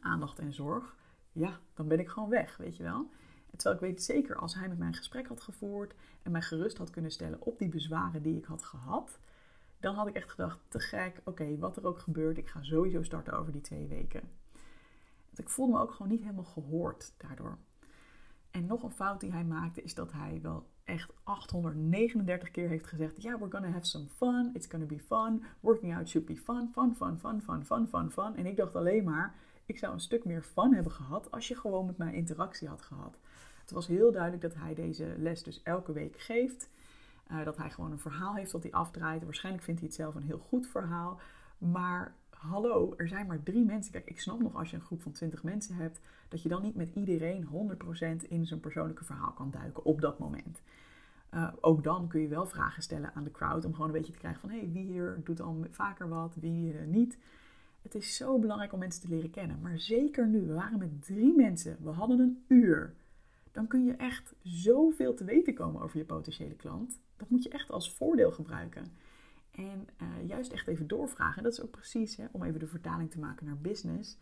aandacht 0.00 0.38
en 0.38 0.52
zorg, 0.52 0.96
ja, 1.32 1.60
dan 1.74 1.88
ben 1.88 1.98
ik 1.98 2.08
gewoon 2.08 2.28
weg, 2.28 2.56
weet 2.56 2.76
je 2.76 2.82
wel. 2.82 3.10
terwijl 3.50 3.74
ik 3.74 3.80
weet 3.80 4.02
zeker, 4.02 4.36
als 4.36 4.54
hij 4.54 4.68
met 4.68 4.78
mij 4.78 4.86
een 4.86 4.94
gesprek 4.94 5.26
had 5.26 5.40
gevoerd 5.40 5.94
en 6.22 6.30
mij 6.30 6.42
gerust 6.42 6.78
had 6.78 6.90
kunnen 6.90 7.10
stellen 7.10 7.42
op 7.42 7.58
die 7.58 7.68
bezwaren 7.68 8.22
die 8.22 8.36
ik 8.36 8.44
had 8.44 8.64
gehad, 8.64 9.18
dan 9.80 9.94
had 9.94 10.06
ik 10.06 10.14
echt 10.14 10.30
gedacht, 10.30 10.58
te 10.68 10.80
gek, 10.80 11.20
oké, 11.24 11.58
wat 11.58 11.76
er 11.76 11.86
ook 11.86 11.98
gebeurt, 11.98 12.38
ik 12.38 12.48
ga 12.48 12.62
sowieso 12.62 13.02
starten 13.02 13.38
over 13.38 13.52
die 13.52 13.60
twee 13.60 13.86
weken. 13.86 14.30
ik 15.34 15.48
voelde 15.48 15.72
me 15.72 15.80
ook 15.80 15.92
gewoon 15.92 16.12
niet 16.12 16.20
helemaal 16.20 16.44
gehoord 16.44 17.14
daardoor. 17.16 17.58
En 18.50 18.66
nog 18.66 18.82
een 18.82 18.90
fout 18.90 19.20
die 19.20 19.32
hij 19.32 19.44
maakte 19.44 19.82
is 19.82 19.94
dat 19.94 20.12
hij 20.12 20.38
wel 20.42 20.68
echt 20.90 21.12
839 21.22 22.50
keer 22.50 22.68
heeft 22.68 22.86
gezegd: 22.86 23.22
Ja, 23.22 23.38
we're 23.38 23.50
gonna 23.50 23.70
have 23.70 23.86
some 23.86 24.06
fun. 24.16 24.50
It's 24.54 24.66
gonna 24.66 24.86
be 24.86 24.98
fun. 24.98 25.42
Working 25.60 25.96
out 25.96 26.08
should 26.08 26.26
be 26.26 26.36
fun. 26.36 26.70
Fun, 26.72 26.94
fun, 26.96 27.18
fun, 27.18 27.42
fun, 27.42 27.64
fun, 27.64 27.86
fun, 27.88 28.10
fun. 28.10 28.36
En 28.36 28.46
ik 28.46 28.56
dacht 28.56 28.76
alleen 28.76 29.04
maar: 29.04 29.34
ik 29.66 29.78
zou 29.78 29.92
een 29.92 30.00
stuk 30.00 30.24
meer 30.24 30.42
fun 30.42 30.74
hebben 30.74 30.92
gehad 30.92 31.30
als 31.30 31.48
je 31.48 31.56
gewoon 31.56 31.86
met 31.86 31.98
mij 31.98 32.12
interactie 32.12 32.68
had 32.68 32.82
gehad. 32.82 33.18
Het 33.60 33.70
was 33.70 33.86
heel 33.86 34.12
duidelijk 34.12 34.42
dat 34.42 34.54
hij 34.54 34.74
deze 34.74 35.14
les 35.18 35.42
dus 35.42 35.62
elke 35.62 35.92
week 35.92 36.20
geeft. 36.20 36.70
Uh, 37.30 37.44
dat 37.44 37.56
hij 37.56 37.70
gewoon 37.70 37.92
een 37.92 37.98
verhaal 37.98 38.34
heeft 38.34 38.52
dat 38.52 38.62
hij 38.62 38.72
afdraait. 38.72 39.24
Waarschijnlijk 39.24 39.64
vindt 39.64 39.80
hij 39.80 39.88
het 39.88 39.98
zelf 39.98 40.14
een 40.14 40.22
heel 40.22 40.38
goed 40.38 40.66
verhaal. 40.66 41.20
Maar 41.58 42.14
hallo, 42.40 42.94
er 42.96 43.08
zijn 43.08 43.26
maar 43.26 43.42
drie 43.42 43.64
mensen. 43.64 43.92
Kijk, 43.92 44.08
ik 44.08 44.20
snap 44.20 44.40
nog 44.40 44.56
als 44.56 44.70
je 44.70 44.76
een 44.76 44.82
groep 44.82 45.02
van 45.02 45.12
20 45.12 45.42
mensen 45.42 45.74
hebt, 45.74 46.00
dat 46.28 46.42
je 46.42 46.48
dan 46.48 46.62
niet 46.62 46.74
met 46.74 46.90
iedereen 46.94 47.48
100% 48.24 48.28
in 48.28 48.46
zijn 48.46 48.60
persoonlijke 48.60 49.04
verhaal 49.04 49.32
kan 49.32 49.50
duiken 49.50 49.84
op 49.84 50.00
dat 50.00 50.18
moment. 50.18 50.62
Uh, 51.34 51.52
ook 51.60 51.84
dan 51.84 52.08
kun 52.08 52.20
je 52.20 52.28
wel 52.28 52.46
vragen 52.46 52.82
stellen 52.82 53.14
aan 53.14 53.24
de 53.24 53.30
crowd 53.30 53.64
om 53.64 53.72
gewoon 53.72 53.86
een 53.86 53.96
beetje 53.96 54.12
te 54.12 54.18
krijgen 54.18 54.40
van 54.40 54.50
hé, 54.50 54.58
hey, 54.58 54.70
wie 54.72 54.86
hier 54.86 55.20
doet 55.24 55.40
al 55.40 55.66
vaker 55.70 56.08
wat, 56.08 56.36
wie 56.40 56.74
uh, 56.74 56.86
niet. 56.86 57.18
Het 57.82 57.94
is 57.94 58.16
zo 58.16 58.38
belangrijk 58.38 58.72
om 58.72 58.78
mensen 58.78 59.02
te 59.02 59.08
leren 59.08 59.30
kennen. 59.30 59.60
Maar 59.62 59.78
zeker 59.78 60.26
nu, 60.26 60.46
we 60.46 60.52
waren 60.52 60.78
met 60.78 61.04
drie 61.06 61.36
mensen, 61.36 61.76
we 61.82 61.90
hadden 61.90 62.18
een 62.18 62.44
uur. 62.48 62.94
Dan 63.52 63.66
kun 63.66 63.84
je 63.84 63.92
echt 63.92 64.34
zoveel 64.42 65.14
te 65.14 65.24
weten 65.24 65.54
komen 65.54 65.82
over 65.82 65.98
je 65.98 66.04
potentiële 66.04 66.54
klant. 66.54 67.00
Dat 67.16 67.28
moet 67.28 67.42
je 67.42 67.48
echt 67.50 67.70
als 67.70 67.92
voordeel 67.92 68.32
gebruiken. 68.32 68.92
En 69.60 69.88
uh, 70.02 70.28
juist 70.28 70.52
echt 70.52 70.66
even 70.66 70.86
doorvragen. 70.86 71.36
En 71.36 71.42
dat 71.42 71.52
is 71.52 71.62
ook 71.62 71.70
precies, 71.70 72.16
hè, 72.16 72.26
om 72.30 72.42
even 72.42 72.60
de 72.60 72.66
vertaling 72.66 73.10
te 73.10 73.18
maken 73.18 73.46
naar 73.46 73.58
business. 73.58 74.18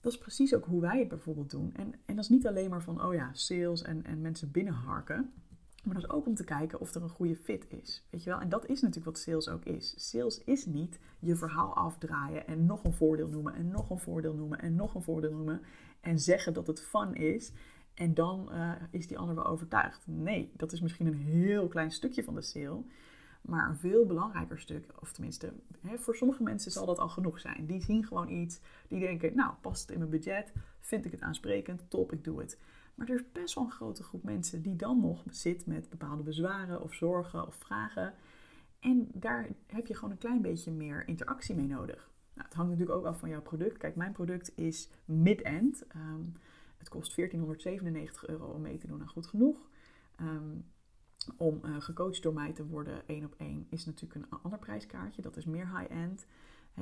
Dat 0.00 0.12
is 0.12 0.18
precies 0.18 0.54
ook 0.54 0.64
hoe 0.64 0.80
wij 0.80 0.98
het 0.98 1.08
bijvoorbeeld 1.08 1.50
doen. 1.50 1.74
En, 1.74 1.94
en 2.04 2.14
dat 2.14 2.24
is 2.24 2.30
niet 2.30 2.46
alleen 2.46 2.70
maar 2.70 2.82
van, 2.82 3.04
oh 3.04 3.14
ja, 3.14 3.30
sales 3.32 3.82
en, 3.82 4.04
en 4.04 4.20
mensen 4.20 4.50
binnenharken. 4.50 5.32
Maar 5.84 5.94
dat 5.94 6.04
is 6.04 6.10
ook 6.10 6.26
om 6.26 6.34
te 6.34 6.44
kijken 6.44 6.80
of 6.80 6.94
er 6.94 7.02
een 7.02 7.08
goede 7.08 7.36
fit 7.36 7.66
is. 7.68 8.06
Weet 8.10 8.22
je 8.24 8.30
wel? 8.30 8.40
En 8.40 8.48
dat 8.48 8.66
is 8.66 8.80
natuurlijk 8.80 9.16
wat 9.16 9.18
sales 9.18 9.48
ook 9.48 9.64
is. 9.64 10.10
Sales 10.10 10.44
is 10.44 10.66
niet 10.66 10.98
je 11.18 11.36
verhaal 11.36 11.76
afdraaien 11.76 12.46
en 12.46 12.66
nog 12.66 12.84
een 12.84 12.92
voordeel 12.92 13.28
noemen 13.28 13.54
en 13.54 13.68
nog 13.68 13.90
een 13.90 13.98
voordeel 13.98 14.34
noemen 14.34 14.60
en 14.60 14.74
nog 14.74 14.94
een 14.94 15.02
voordeel 15.02 15.32
noemen. 15.32 15.62
En 16.00 16.18
zeggen 16.18 16.52
dat 16.52 16.66
het 16.66 16.80
fun 16.80 17.14
is. 17.14 17.52
En 17.94 18.14
dan 18.14 18.48
uh, 18.52 18.72
is 18.90 19.06
die 19.06 19.18
ander 19.18 19.34
wel 19.34 19.46
overtuigd. 19.46 20.06
Nee, 20.06 20.52
dat 20.56 20.72
is 20.72 20.80
misschien 20.80 21.06
een 21.06 21.14
heel 21.14 21.68
klein 21.68 21.90
stukje 21.90 22.24
van 22.24 22.34
de 22.34 22.42
sale. 22.42 22.82
Maar 23.46 23.68
een 23.68 23.76
veel 23.76 24.06
belangrijker 24.06 24.60
stuk, 24.60 24.92
of 25.00 25.12
tenminste, 25.12 25.52
hè, 25.80 25.98
voor 25.98 26.16
sommige 26.16 26.42
mensen 26.42 26.70
zal 26.70 26.86
dat 26.86 26.98
al 26.98 27.08
genoeg 27.08 27.40
zijn. 27.40 27.66
Die 27.66 27.82
zien 27.82 28.04
gewoon 28.06 28.28
iets, 28.28 28.60
die 28.88 29.00
denken, 29.00 29.36
nou, 29.36 29.54
past 29.60 29.80
het 29.80 29.90
in 29.90 29.98
mijn 29.98 30.10
budget? 30.10 30.52
Vind 30.80 31.04
ik 31.04 31.10
het 31.10 31.20
aansprekend? 31.20 31.90
Top, 31.90 32.12
ik 32.12 32.24
doe 32.24 32.40
het. 32.40 32.58
Maar 32.94 33.08
er 33.08 33.14
is 33.14 33.32
best 33.32 33.54
wel 33.54 33.64
een 33.64 33.70
grote 33.70 34.02
groep 34.02 34.22
mensen 34.22 34.62
die 34.62 34.76
dan 34.76 35.00
nog 35.00 35.22
zit 35.30 35.66
met 35.66 35.88
bepaalde 35.88 36.22
bezwaren 36.22 36.82
of 36.82 36.94
zorgen 36.94 37.46
of 37.46 37.54
vragen. 37.54 38.14
En 38.80 39.08
daar 39.12 39.48
heb 39.66 39.86
je 39.86 39.94
gewoon 39.94 40.10
een 40.10 40.18
klein 40.18 40.42
beetje 40.42 40.70
meer 40.70 41.08
interactie 41.08 41.54
mee 41.54 41.66
nodig. 41.66 42.10
Nou, 42.34 42.48
het 42.48 42.56
hangt 42.56 42.70
natuurlijk 42.70 42.98
ook 42.98 43.06
af 43.06 43.18
van 43.18 43.28
jouw 43.28 43.42
product. 43.42 43.76
Kijk, 43.76 43.96
mijn 43.96 44.12
product 44.12 44.52
is 44.54 44.90
mid-end. 45.04 45.84
Um, 45.96 46.32
het 46.76 46.88
kost 46.88 47.16
1497 47.16 48.26
euro 48.26 48.46
om 48.46 48.60
mee 48.60 48.78
te 48.78 48.86
doen 48.86 49.00
aan 49.00 49.08
Goed 49.08 49.26
Genoeg. 49.26 49.68
Um, 50.20 50.64
om 51.36 51.60
uh, 51.64 51.76
gecoacht 51.80 52.22
door 52.22 52.34
mij 52.34 52.52
te 52.52 52.66
worden 52.66 53.08
één 53.08 53.24
op 53.24 53.34
één 53.36 53.66
is 53.70 53.84
natuurlijk 53.84 54.14
een 54.14 54.38
ander 54.42 54.58
prijskaartje. 54.58 55.22
Dat 55.22 55.36
is 55.36 55.44
meer 55.44 55.78
high-end. 55.78 56.26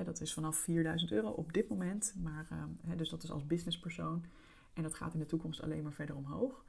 dat 0.04 0.20
is 0.20 0.34
vanaf 0.34 0.56
4000 0.56 1.12
euro 1.12 1.28
op 1.28 1.52
dit 1.52 1.68
moment. 1.68 2.14
Maar, 2.22 2.48
um, 2.52 2.96
dus 2.96 3.10
dat 3.10 3.22
is 3.22 3.30
als 3.30 3.46
businesspersoon. 3.46 4.24
En 4.72 4.82
dat 4.82 4.94
gaat 4.94 5.12
in 5.12 5.18
de 5.18 5.26
toekomst 5.26 5.62
alleen 5.62 5.82
maar 5.82 5.92
verder 5.92 6.16
omhoog. 6.16 6.64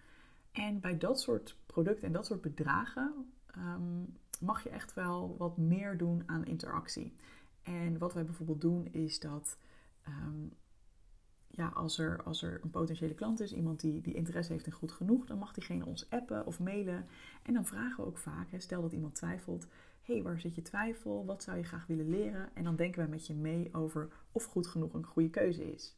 En 0.51 0.79
bij 0.79 0.97
dat 0.97 1.19
soort 1.19 1.57
producten 1.65 2.07
en 2.07 2.13
dat 2.13 2.25
soort 2.25 2.41
bedragen 2.41 3.31
um, 3.57 4.17
mag 4.39 4.63
je 4.63 4.69
echt 4.69 4.93
wel 4.93 5.35
wat 5.37 5.57
meer 5.57 5.97
doen 5.97 6.23
aan 6.25 6.45
interactie. 6.45 7.15
En 7.63 7.97
wat 7.97 8.13
wij 8.13 8.25
bijvoorbeeld 8.25 8.61
doen 8.61 8.87
is 8.91 9.19
dat 9.19 9.57
um, 10.07 10.53
ja, 11.55 11.67
als, 11.67 11.97
er, 11.97 12.23
als 12.23 12.41
er 12.41 12.59
een 12.63 12.69
potentiële 12.69 13.13
klant 13.13 13.39
is, 13.39 13.53
iemand 13.53 13.79
die, 13.79 14.01
die 14.01 14.13
interesse 14.13 14.51
heeft 14.51 14.65
in 14.65 14.71
goed 14.71 14.91
genoeg, 14.91 15.25
dan 15.25 15.37
mag 15.37 15.53
diegene 15.53 15.85
ons 15.85 16.09
appen 16.09 16.45
of 16.45 16.59
mailen. 16.59 17.05
En 17.43 17.53
dan 17.53 17.65
vragen 17.65 18.03
we 18.03 18.09
ook 18.09 18.17
vaak, 18.17 18.51
hè, 18.51 18.59
stel 18.59 18.81
dat 18.81 18.91
iemand 18.91 19.15
twijfelt, 19.15 19.67
hé, 20.01 20.13
hey, 20.13 20.23
waar 20.23 20.39
zit 20.39 20.55
je 20.55 20.61
twijfel? 20.61 21.25
Wat 21.25 21.43
zou 21.43 21.57
je 21.57 21.63
graag 21.63 21.87
willen 21.87 22.09
leren? 22.09 22.49
En 22.53 22.63
dan 22.63 22.75
denken 22.75 22.99
wij 22.99 23.09
met 23.09 23.27
je 23.27 23.33
mee 23.33 23.73
over 23.73 24.07
of 24.31 24.45
goed 24.45 24.67
genoeg 24.67 24.93
een 24.93 25.05
goede 25.05 25.29
keuze 25.29 25.73
is. 25.73 25.97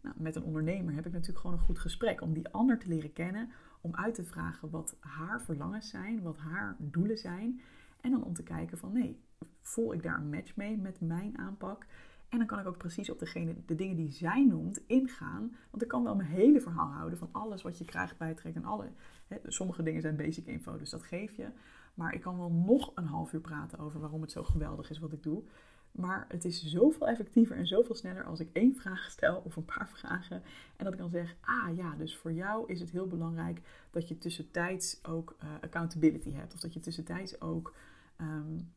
Nou, 0.00 0.14
met 0.18 0.36
een 0.36 0.42
ondernemer 0.42 0.94
heb 0.94 1.06
ik 1.06 1.12
natuurlijk 1.12 1.40
gewoon 1.40 1.56
een 1.56 1.64
goed 1.64 1.78
gesprek 1.78 2.20
om 2.20 2.32
die 2.32 2.48
ander 2.48 2.78
te 2.78 2.88
leren 2.88 3.12
kennen, 3.12 3.50
om 3.80 3.94
uit 3.94 4.14
te 4.14 4.24
vragen 4.24 4.70
wat 4.70 4.96
haar 5.00 5.42
verlangens 5.42 5.88
zijn, 5.88 6.22
wat 6.22 6.36
haar 6.36 6.76
doelen 6.78 7.18
zijn. 7.18 7.60
En 8.00 8.10
dan 8.10 8.24
om 8.24 8.34
te 8.34 8.42
kijken 8.42 8.78
van 8.78 8.92
nee, 8.92 9.20
voel 9.60 9.92
ik 9.92 10.02
daar 10.02 10.18
een 10.18 10.30
match 10.30 10.56
mee 10.56 10.78
met 10.78 11.00
mijn 11.00 11.38
aanpak? 11.38 11.86
En 12.32 12.38
dan 12.38 12.46
kan 12.46 12.58
ik 12.58 12.66
ook 12.66 12.78
precies 12.78 13.10
op 13.10 13.18
degene, 13.18 13.54
de 13.66 13.74
dingen 13.74 13.96
die 13.96 14.12
zij 14.12 14.44
noemt 14.44 14.80
ingaan. 14.86 15.56
Want 15.70 15.82
ik 15.82 15.88
kan 15.88 16.02
wel 16.02 16.16
mijn 16.16 16.28
hele 16.28 16.60
verhaal 16.60 16.92
houden 16.92 17.18
van 17.18 17.28
alles 17.32 17.62
wat 17.62 17.78
je 17.78 17.84
krijgt 17.84 18.18
bij 18.18 18.28
het 18.28 18.40
En 18.42 18.64
alle, 18.64 18.92
sommige 19.44 19.82
dingen 19.82 20.00
zijn 20.00 20.16
basic 20.16 20.46
info, 20.46 20.78
dus 20.78 20.90
dat 20.90 21.02
geef 21.02 21.36
je. 21.36 21.46
Maar 21.94 22.14
ik 22.14 22.20
kan 22.20 22.38
wel 22.38 22.50
nog 22.50 22.92
een 22.94 23.06
half 23.06 23.32
uur 23.32 23.40
praten 23.40 23.78
over 23.78 24.00
waarom 24.00 24.20
het 24.20 24.30
zo 24.30 24.42
geweldig 24.42 24.90
is 24.90 24.98
wat 24.98 25.12
ik 25.12 25.22
doe. 25.22 25.42
Maar 25.90 26.24
het 26.28 26.44
is 26.44 26.64
zoveel 26.64 27.08
effectiever 27.08 27.56
en 27.56 27.66
zoveel 27.66 27.94
sneller 27.94 28.24
als 28.24 28.40
ik 28.40 28.48
één 28.52 28.74
vraag 28.74 29.10
stel 29.10 29.42
of 29.44 29.56
een 29.56 29.64
paar 29.64 29.88
vragen. 29.88 30.42
En 30.76 30.84
dat 30.84 30.92
ik 30.92 30.98
dan 30.98 31.10
zeg, 31.10 31.36
ah 31.40 31.76
ja, 31.76 31.94
dus 31.96 32.16
voor 32.16 32.32
jou 32.32 32.64
is 32.66 32.80
het 32.80 32.90
heel 32.90 33.06
belangrijk 33.06 33.60
dat 33.90 34.08
je 34.08 34.18
tussentijds 34.18 35.04
ook 35.04 35.36
uh, 35.42 35.50
accountability 35.60 36.32
hebt. 36.32 36.54
Of 36.54 36.60
dat 36.60 36.74
je 36.74 36.80
tussentijds 36.80 37.40
ook 37.40 37.74
um, 38.20 38.72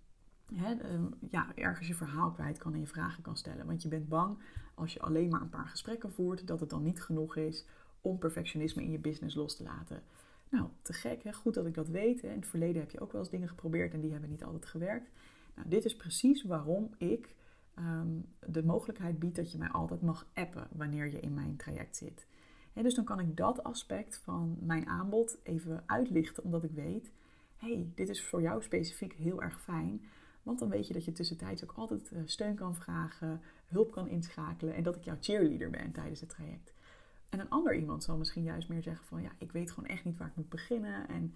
ja, 1.29 1.55
ergens 1.55 1.87
je 1.87 1.95
verhaal 1.95 2.31
kwijt 2.31 2.57
kan 2.57 2.73
en 2.73 2.79
je 2.79 2.87
vragen 2.87 3.23
kan 3.23 3.37
stellen. 3.37 3.65
Want 3.65 3.81
je 3.81 3.87
bent 3.87 4.09
bang 4.09 4.37
als 4.73 4.93
je 4.93 5.01
alleen 5.01 5.29
maar 5.29 5.41
een 5.41 5.49
paar 5.49 5.67
gesprekken 5.67 6.11
voert, 6.11 6.47
dat 6.47 6.59
het 6.59 6.69
dan 6.69 6.83
niet 6.83 7.01
genoeg 7.01 7.35
is 7.35 7.65
om 8.01 8.17
perfectionisme 8.17 8.83
in 8.83 8.91
je 8.91 8.99
business 8.99 9.35
los 9.35 9.55
te 9.55 9.63
laten. 9.63 10.03
Nou, 10.49 10.67
te 10.81 10.93
gek, 10.93 11.23
hè? 11.23 11.33
goed 11.33 11.53
dat 11.53 11.65
ik 11.65 11.73
dat 11.73 11.87
weet. 11.87 12.21
Hè? 12.21 12.27
In 12.27 12.39
het 12.39 12.47
verleden 12.47 12.81
heb 12.81 12.91
je 12.91 12.99
ook 12.99 13.11
wel 13.11 13.21
eens 13.21 13.29
dingen 13.29 13.49
geprobeerd 13.49 13.93
en 13.93 14.01
die 14.01 14.11
hebben 14.11 14.29
niet 14.29 14.43
altijd 14.43 14.65
gewerkt. 14.65 15.09
Nou, 15.55 15.69
dit 15.69 15.85
is 15.85 15.95
precies 15.95 16.43
waarom 16.43 16.89
ik 16.97 17.35
ehm, 17.73 18.19
de 18.45 18.63
mogelijkheid 18.63 19.19
bied 19.19 19.35
dat 19.35 19.51
je 19.51 19.57
mij 19.57 19.69
altijd 19.69 20.01
mag 20.01 20.27
appen 20.33 20.67
wanneer 20.71 21.11
je 21.11 21.19
in 21.19 21.33
mijn 21.33 21.55
traject 21.55 21.95
zit. 21.95 22.27
dus 22.73 22.95
dan 22.95 23.03
kan 23.03 23.19
ik 23.19 23.37
dat 23.37 23.63
aspect 23.63 24.17
van 24.17 24.57
mijn 24.59 24.87
aanbod 24.87 25.37
even 25.43 25.83
uitlichten, 25.85 26.43
omdat 26.43 26.63
ik 26.63 26.71
weet, 26.71 27.11
hey, 27.57 27.91
dit 27.95 28.09
is 28.09 28.23
voor 28.23 28.41
jou 28.41 28.61
specifiek 28.61 29.13
heel 29.13 29.41
erg 29.41 29.61
fijn. 29.61 30.01
Want 30.45 30.59
dan 30.59 30.69
weet 30.69 30.87
je 30.87 30.93
dat 30.93 31.05
je 31.05 31.11
tussentijds 31.11 31.63
ook 31.63 31.73
altijd 31.75 32.11
eh, 32.11 32.21
steun 32.25 32.55
kan 32.55 32.75
vragen, 32.75 33.41
hulp 33.65 33.91
kan 33.91 34.07
inschakelen 34.07 34.75
en 34.75 34.83
dat 34.83 34.95
ik 34.95 35.03
jouw 35.03 35.17
cheerleader 35.19 35.69
ben 35.69 35.91
tijdens 35.91 36.19
het 36.19 36.29
traject. 36.29 36.73
En 37.29 37.39
een 37.39 37.49
ander 37.49 37.75
iemand 37.75 38.03
zal 38.03 38.17
misschien 38.17 38.43
juist 38.43 38.69
meer 38.69 38.81
zeggen 38.81 39.05
van 39.05 39.21
ja, 39.21 39.31
ik 39.37 39.51
weet 39.51 39.71
gewoon 39.71 39.89
echt 39.89 40.05
niet 40.05 40.17
waar 40.17 40.27
ik 40.27 40.35
moet 40.35 40.49
beginnen. 40.49 41.07
En 41.07 41.33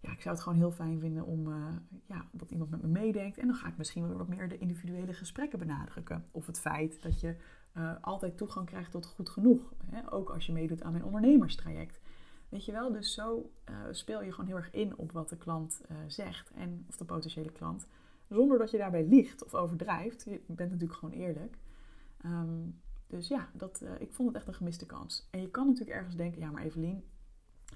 ja, 0.00 0.12
ik 0.12 0.20
zou 0.20 0.34
het 0.34 0.44
gewoon 0.44 0.58
heel 0.58 0.70
fijn 0.72 1.00
vinden 1.00 1.24
om 1.24 1.48
uh, 1.48 1.66
ja, 2.06 2.24
dat 2.30 2.50
iemand 2.50 2.70
met 2.70 2.82
me 2.82 2.88
meedenkt. 2.88 3.38
En 3.38 3.46
dan 3.46 3.56
ga 3.56 3.68
ik 3.68 3.76
misschien 3.76 4.08
wel 4.08 4.16
wat 4.16 4.28
meer 4.28 4.48
de 4.48 4.58
individuele 4.58 5.12
gesprekken 5.12 5.58
benadrukken. 5.58 6.24
Of 6.30 6.46
het 6.46 6.60
feit 6.60 7.02
dat 7.02 7.20
je 7.20 7.36
uh, 7.76 7.92
altijd 8.00 8.36
toegang 8.36 8.66
krijgt 8.66 8.90
tot 8.90 9.06
goed 9.06 9.28
genoeg. 9.28 9.72
Hè? 9.84 10.12
Ook 10.12 10.30
als 10.30 10.46
je 10.46 10.52
meedoet 10.52 10.82
aan 10.82 10.92
mijn 10.92 11.04
ondernemerstraject. 11.04 12.00
Weet 12.48 12.64
je 12.64 12.72
wel, 12.72 12.92
dus 12.92 13.14
zo 13.14 13.50
speel 13.90 14.22
je 14.22 14.30
gewoon 14.30 14.46
heel 14.46 14.56
erg 14.56 14.70
in 14.70 14.96
op 14.96 15.12
wat 15.12 15.28
de 15.28 15.36
klant 15.36 15.80
zegt. 16.06 16.50
En, 16.50 16.84
of 16.88 16.96
de 16.96 17.04
potentiële 17.04 17.52
klant. 17.52 17.86
Zonder 18.28 18.58
dat 18.58 18.70
je 18.70 18.78
daarbij 18.78 19.04
liegt 19.04 19.44
of 19.44 19.54
overdrijft. 19.54 20.24
Je 20.24 20.40
bent 20.46 20.70
natuurlijk 20.70 20.98
gewoon 20.98 21.14
eerlijk. 21.14 21.58
Um, 22.24 22.80
dus 23.06 23.28
ja, 23.28 23.48
dat, 23.52 23.84
ik 23.98 24.12
vond 24.12 24.28
het 24.28 24.36
echt 24.36 24.46
een 24.46 24.54
gemiste 24.54 24.86
kans. 24.86 25.28
En 25.30 25.40
je 25.40 25.50
kan 25.50 25.66
natuurlijk 25.66 25.96
ergens 25.96 26.16
denken, 26.16 26.40
ja 26.40 26.50
maar 26.50 26.62
Evelien, 26.62 27.04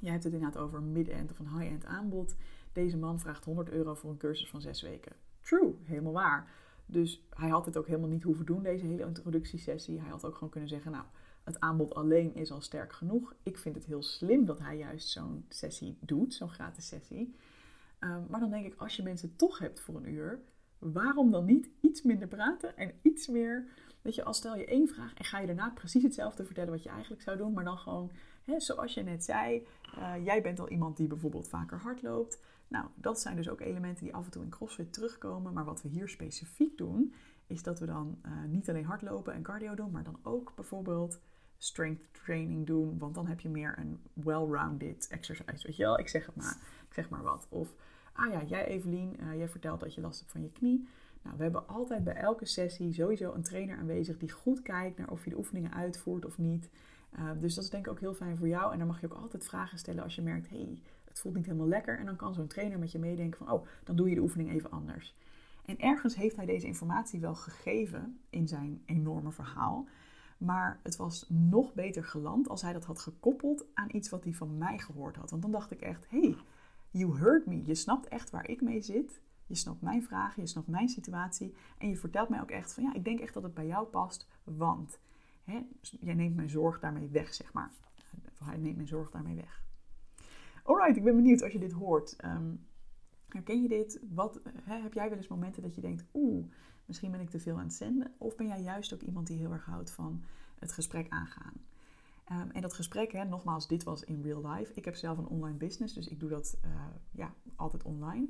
Jij 0.03 0.11
hebt 0.11 0.25
het 0.25 0.33
inderdaad 0.33 0.63
over 0.63 0.79
een 0.79 0.93
mid-end 0.93 1.31
of 1.31 1.39
een 1.39 1.59
high-end 1.59 1.85
aanbod. 1.85 2.37
Deze 2.73 2.97
man 2.97 3.21
vraagt 3.21 3.45
100 3.45 3.71
euro 3.71 3.95
voor 3.95 4.11
een 4.11 4.17
cursus 4.17 4.49
van 4.49 4.61
6 4.61 4.83
weken. 4.83 5.13
True, 5.41 5.75
helemaal 5.83 6.13
waar. 6.13 6.51
Dus 6.87 7.27
hij 7.31 7.49
had 7.49 7.67
het 7.67 7.77
ook 7.77 7.87
helemaal 7.87 8.09
niet 8.09 8.23
hoeven 8.23 8.47
doen, 8.47 8.63
deze 8.63 8.87
hele 8.87 9.07
introductiesessie. 9.07 10.01
Hij 10.01 10.11
had 10.11 10.25
ook 10.25 10.35
gewoon 10.35 10.49
kunnen 10.51 10.69
zeggen, 10.69 10.93
nou, 10.93 11.05
het 11.43 11.61
aanbod 11.61 11.95
alleen 11.95 12.35
is 12.35 12.51
al 12.51 12.61
sterk 12.61 12.93
genoeg. 12.93 13.35
Ik 13.43 13.59
vind 13.59 13.75
het 13.75 13.85
heel 13.85 14.03
slim 14.03 14.45
dat 14.45 14.59
hij 14.59 14.77
juist 14.77 15.09
zo'n 15.09 15.45
sessie 15.49 15.97
doet, 16.01 16.35
zo'n 16.35 16.51
gratis 16.51 16.87
sessie. 16.87 17.35
Ehm, 18.03 18.23
maar 18.29 18.41
dan 18.41 18.51
denk 18.51 18.67
ik, 18.67 18.81
als 18.81 18.97
je 18.97 19.03
mensen 19.03 19.37
toch 19.37 19.59
hebt 19.59 19.81
voor 19.81 19.97
een 19.97 20.09
uur, 20.09 20.41
waarom 20.79 21.31
dan 21.31 21.45
niet 21.45 21.71
iets 21.81 22.03
minder 22.03 22.29
praten 22.29 22.77
en 22.77 22.93
iets 23.03 23.27
meer, 23.29 23.69
weet 24.03 24.15
je, 24.15 24.25
als 24.25 24.37
stel 24.37 24.57
je 24.57 24.65
één 24.65 24.89
vraag 24.89 25.15
en 25.15 25.25
ga 25.25 25.39
je 25.39 25.47
daarna 25.47 25.71
precies 25.71 26.03
hetzelfde 26.03 26.45
vertellen 26.45 26.71
wat 26.71 26.83
je 26.83 26.89
eigenlijk 26.89 27.23
zou 27.23 27.37
doen, 27.37 27.53
maar 27.53 27.65
dan 27.65 27.79
gewoon, 27.79 28.11
hè, 28.45 28.61
zoals 28.61 28.95
je 28.95 29.03
net 29.03 29.25
zei, 29.25 29.67
uh, 29.99 30.25
jij 30.25 30.43
bent 30.43 30.61
al 30.61 30.69
iemand 30.69 30.97
die 30.97 31.07
bijvoorbeeld 31.07 31.49
vaker 31.49 31.79
hardloopt. 31.79 32.41
Nou, 32.69 32.87
dat 32.95 33.21
zijn 33.21 33.37
dus 33.37 33.49
ook 33.49 33.61
elementen 33.61 34.05
die 34.05 34.15
af 34.15 34.25
en 34.25 34.31
toe 34.31 34.43
in 34.43 34.51
CrossFit 34.51 34.93
terugkomen, 34.93 35.53
maar 35.53 35.65
wat 35.65 35.83
we 35.83 35.89
hier 35.89 36.09
specifiek 36.09 36.79
doen, 36.79 37.13
is 37.47 37.63
dat 37.63 37.79
we 37.79 37.87
dan 37.87 38.19
uh, 38.27 38.45
niet 38.45 38.69
alleen 38.69 38.85
hardlopen 38.85 39.35
en 39.35 39.43
cardio 39.43 39.75
doen, 39.75 39.91
maar 39.91 40.05
dan 40.05 40.19
ook 40.23 40.53
bijvoorbeeld 40.55 41.21
strength 41.63 42.03
training 42.25 42.67
doen, 42.67 42.99
want 42.99 43.15
dan 43.15 43.27
heb 43.27 43.41
je 43.41 43.49
meer 43.49 43.79
een 43.79 44.01
well-rounded 44.13 45.09
exercise, 45.11 45.67
weet 45.67 45.77
je 45.77 45.83
wel? 45.83 45.99
Ik 45.99 46.09
zeg 46.09 46.27
het 46.27 46.37
maar, 46.37 46.57
ik 46.89 46.95
zeg 46.95 47.09
maar 47.09 47.23
wat. 47.23 47.47
Of 47.49 47.75
ah 48.13 48.33
ja, 48.33 48.43
jij 48.43 48.67
Evelien, 48.67 49.17
uh, 49.21 49.37
jij 49.37 49.49
vertelt 49.49 49.81
dat 49.81 49.95
je 49.95 50.01
last 50.01 50.19
hebt 50.19 50.33
van 50.33 50.43
je 50.43 50.51
knie. 50.51 50.89
Nou, 51.23 51.37
we 51.37 51.43
hebben 51.43 51.69
altijd 51.69 52.05
bij 52.05 52.15
elke 52.15 52.47
sessie 52.47 52.93
sowieso 52.93 53.33
een 53.33 53.43
trainer 53.43 53.77
aanwezig 53.77 54.19
die 54.19 54.31
goed 54.31 54.63
kijkt 54.63 54.99
naar 54.99 55.11
of 55.11 55.25
je 55.25 55.31
de 55.31 55.37
oefeningen 55.37 55.75
uitvoert 55.75 56.25
of 56.25 56.39
niet. 56.39 56.71
Uh, 57.19 57.31
dus 57.41 57.55
dat 57.55 57.65
is 57.65 57.71
denk 57.71 57.87
ik 57.87 57.93
ook 57.93 58.01
heel 58.01 58.15
fijn 58.15 58.37
voor 58.37 58.49
jou. 58.49 58.73
En 58.73 58.79
dan 58.79 58.87
mag 58.87 59.01
je 59.01 59.07
ook 59.07 59.21
altijd 59.21 59.45
vragen 59.45 59.79
stellen 59.79 60.03
als 60.03 60.15
je 60.15 60.23
merkt, 60.23 60.49
hey, 60.49 60.79
het 61.05 61.21
voelt 61.21 61.35
niet 61.35 61.47
helemaal 61.47 61.69
lekker. 61.69 61.99
En 61.99 62.07
dan 62.07 62.17
kan 62.17 62.35
zo'n 62.35 62.47
trainer 62.47 62.79
met 62.79 62.93
je 62.93 62.99
meedenken 62.99 63.39
van, 63.39 63.51
oh, 63.51 63.67
dan 63.85 63.97
doe 63.97 64.09
je 64.09 64.15
de 64.15 64.21
oefening 64.21 64.51
even 64.51 64.71
anders. 64.71 65.15
En 65.65 65.79
ergens 65.79 66.15
heeft 66.15 66.37
hij 66.37 66.47
deze 66.47 66.67
informatie 66.67 67.21
wel 67.21 67.35
gegeven 67.35 68.19
in 68.31 68.49
zijn 68.49 68.83
enorme 68.87 69.33
verhaal. 69.33 69.87
Maar 70.45 70.81
het 70.83 70.97
was 70.97 71.27
nog 71.29 71.75
beter 71.75 72.05
geland 72.05 72.49
als 72.49 72.63
hij 72.63 72.73
dat 72.73 72.85
had 72.85 72.99
gekoppeld 72.99 73.65
aan 73.75 73.89
iets 73.93 74.09
wat 74.09 74.25
hij 74.25 74.33
van 74.33 74.59
mij 74.59 74.79
gehoord 74.79 75.17
had. 75.17 75.31
Want 75.31 75.43
dan 75.43 75.51
dacht 75.51 75.71
ik 75.71 75.81
echt, 75.81 76.07
hey, 76.09 76.37
You 76.93 77.19
heard 77.19 77.47
me. 77.47 77.65
Je 77.65 77.75
snapt 77.75 78.09
echt 78.09 78.31
waar 78.31 78.49
ik 78.49 78.61
mee 78.61 78.81
zit. 78.81 79.21
Je 79.47 79.55
snapt 79.55 79.83
mijn 79.83 80.03
vragen, 80.03 80.43
je 80.43 80.49
snapt 80.49 80.67
mijn 80.67 80.89
situatie. 80.89 81.55
En 81.79 81.89
je 81.89 81.97
vertelt 81.97 82.29
mij 82.29 82.41
ook 82.41 82.51
echt 82.51 82.75
van 82.75 82.83
ja, 82.83 82.95
ik 82.95 83.05
denk 83.05 83.21
echt 83.21 83.35
dat 83.35 83.43
het 83.43 83.55
bij 83.55 83.67
jou 83.67 83.87
past, 83.87 84.29
want 84.45 84.99
hè, 85.45 85.67
jij 85.81 86.15
neemt 86.15 86.37
mijn 86.37 86.51
zorg 86.51 86.81
daarmee 86.81 87.09
weg, 87.09 87.35
zeg 87.35 87.53
maar. 87.53 87.71
Hij 88.45 88.57
neemt 88.57 88.77
mijn 88.77 88.89
zorg 88.89 89.11
daarmee 89.11 89.35
weg. 89.35 89.63
Alright, 90.63 90.97
ik 90.97 91.05
ben 91.05 91.17
benieuwd 91.17 91.43
als 91.43 91.53
je 91.53 91.59
dit 91.59 91.73
hoort. 91.73 92.17
Um, 92.25 92.67
herken 93.29 93.63
je 93.63 93.69
dit? 93.69 94.01
Wat, 94.11 94.41
hè, 94.63 94.81
heb 94.81 94.93
jij 94.93 95.09
wel 95.09 95.19
eens 95.19 95.29
momenten 95.29 95.63
dat 95.63 95.75
je 95.75 95.81
denkt, 95.81 96.05
oeh, 96.15 96.47
misschien 96.93 97.11
ben 97.11 97.21
ik 97.21 97.31
te 97.31 97.41
veel 97.41 97.59
aan 97.59 97.65
het 97.65 97.75
zenden? 97.75 98.13
Of 98.19 98.37
ben 98.37 98.47
jij 98.47 98.63
juist 98.63 98.95
ook 98.95 99.01
iemand 99.01 99.27
die 99.27 99.39
heel 99.39 99.53
erg 99.53 99.65
houdt 99.65 99.91
van 99.91 100.23
het 100.59 100.73
gesprek 100.73 101.07
aangaan? 101.09 101.53
Um, 102.33 102.51
en 102.51 102.61
dat 102.61 102.75
gesprek, 102.75 103.13
hè, 103.13 103.25
nogmaals, 103.25 103.69
dit 103.69 103.83
was 103.83 104.05
in 104.05 104.23
real 104.23 104.51
life. 104.51 104.73
Ik 104.75 104.85
heb 104.85 104.95
zelf 104.95 105.19
een 105.19 105.27
online 105.27 105.57
business, 105.57 105.95
dus 105.95 106.09
ik 106.09 106.21
doe 106.21 106.29
dat 106.29 106.59
uh, 106.65 106.71
ja, 107.11 107.33
altijd 107.57 107.83
online. 107.83 108.29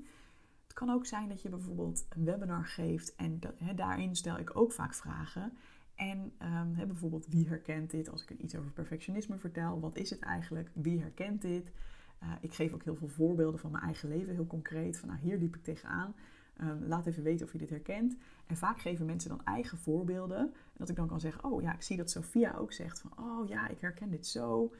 Het 0.62 0.72
kan 0.72 0.90
ook 0.90 1.06
zijn 1.06 1.28
dat 1.28 1.42
je 1.42 1.48
bijvoorbeeld 1.48 2.06
een 2.08 2.24
webinar 2.24 2.66
geeft 2.66 3.14
en 3.14 3.38
hè, 3.56 3.74
daarin 3.74 4.16
stel 4.16 4.38
ik 4.38 4.56
ook 4.56 4.72
vaak 4.72 4.94
vragen. 4.94 5.52
En 5.94 6.18
um, 6.18 6.74
hè, 6.74 6.86
bijvoorbeeld, 6.86 7.26
wie 7.26 7.48
herkent 7.48 7.90
dit? 7.90 8.10
Als 8.10 8.24
ik 8.24 8.38
iets 8.38 8.56
over 8.56 8.70
perfectionisme 8.70 9.38
vertel, 9.38 9.80
wat 9.80 9.96
is 9.96 10.10
het 10.10 10.20
eigenlijk? 10.20 10.70
Wie 10.74 11.00
herkent 11.00 11.42
dit? 11.42 11.72
Uh, 12.22 12.32
ik 12.40 12.54
geef 12.54 12.72
ook 12.72 12.84
heel 12.84 12.96
veel 12.96 13.08
voorbeelden 13.08 13.60
van 13.60 13.70
mijn 13.70 13.84
eigen 13.84 14.08
leven, 14.08 14.34
heel 14.34 14.46
concreet. 14.46 14.98
Van 14.98 15.08
nou, 15.08 15.20
hier 15.20 15.38
liep 15.38 15.56
ik 15.56 15.64
tegenaan. 15.64 16.14
Um, 16.60 16.84
laat 16.84 17.06
even 17.06 17.22
weten 17.22 17.46
of 17.46 17.52
je 17.52 17.58
dit 17.58 17.70
herkent. 17.70 18.16
En 18.46 18.56
vaak 18.56 18.80
geven 18.80 19.06
mensen 19.06 19.30
dan 19.30 19.44
eigen 19.44 19.78
voorbeelden. 19.78 20.38
En 20.38 20.52
dat 20.76 20.88
ik 20.88 20.96
dan 20.96 21.06
kan 21.06 21.20
zeggen, 21.20 21.44
oh 21.44 21.62
ja, 21.62 21.74
ik 21.74 21.82
zie 21.82 21.96
dat 21.96 22.10
Sophia 22.10 22.54
ook 22.54 22.72
zegt 22.72 23.00
van, 23.00 23.12
oh 23.18 23.48
ja, 23.48 23.68
ik 23.68 23.80
herken 23.80 24.10
dit 24.10 24.26
zo. 24.26 24.72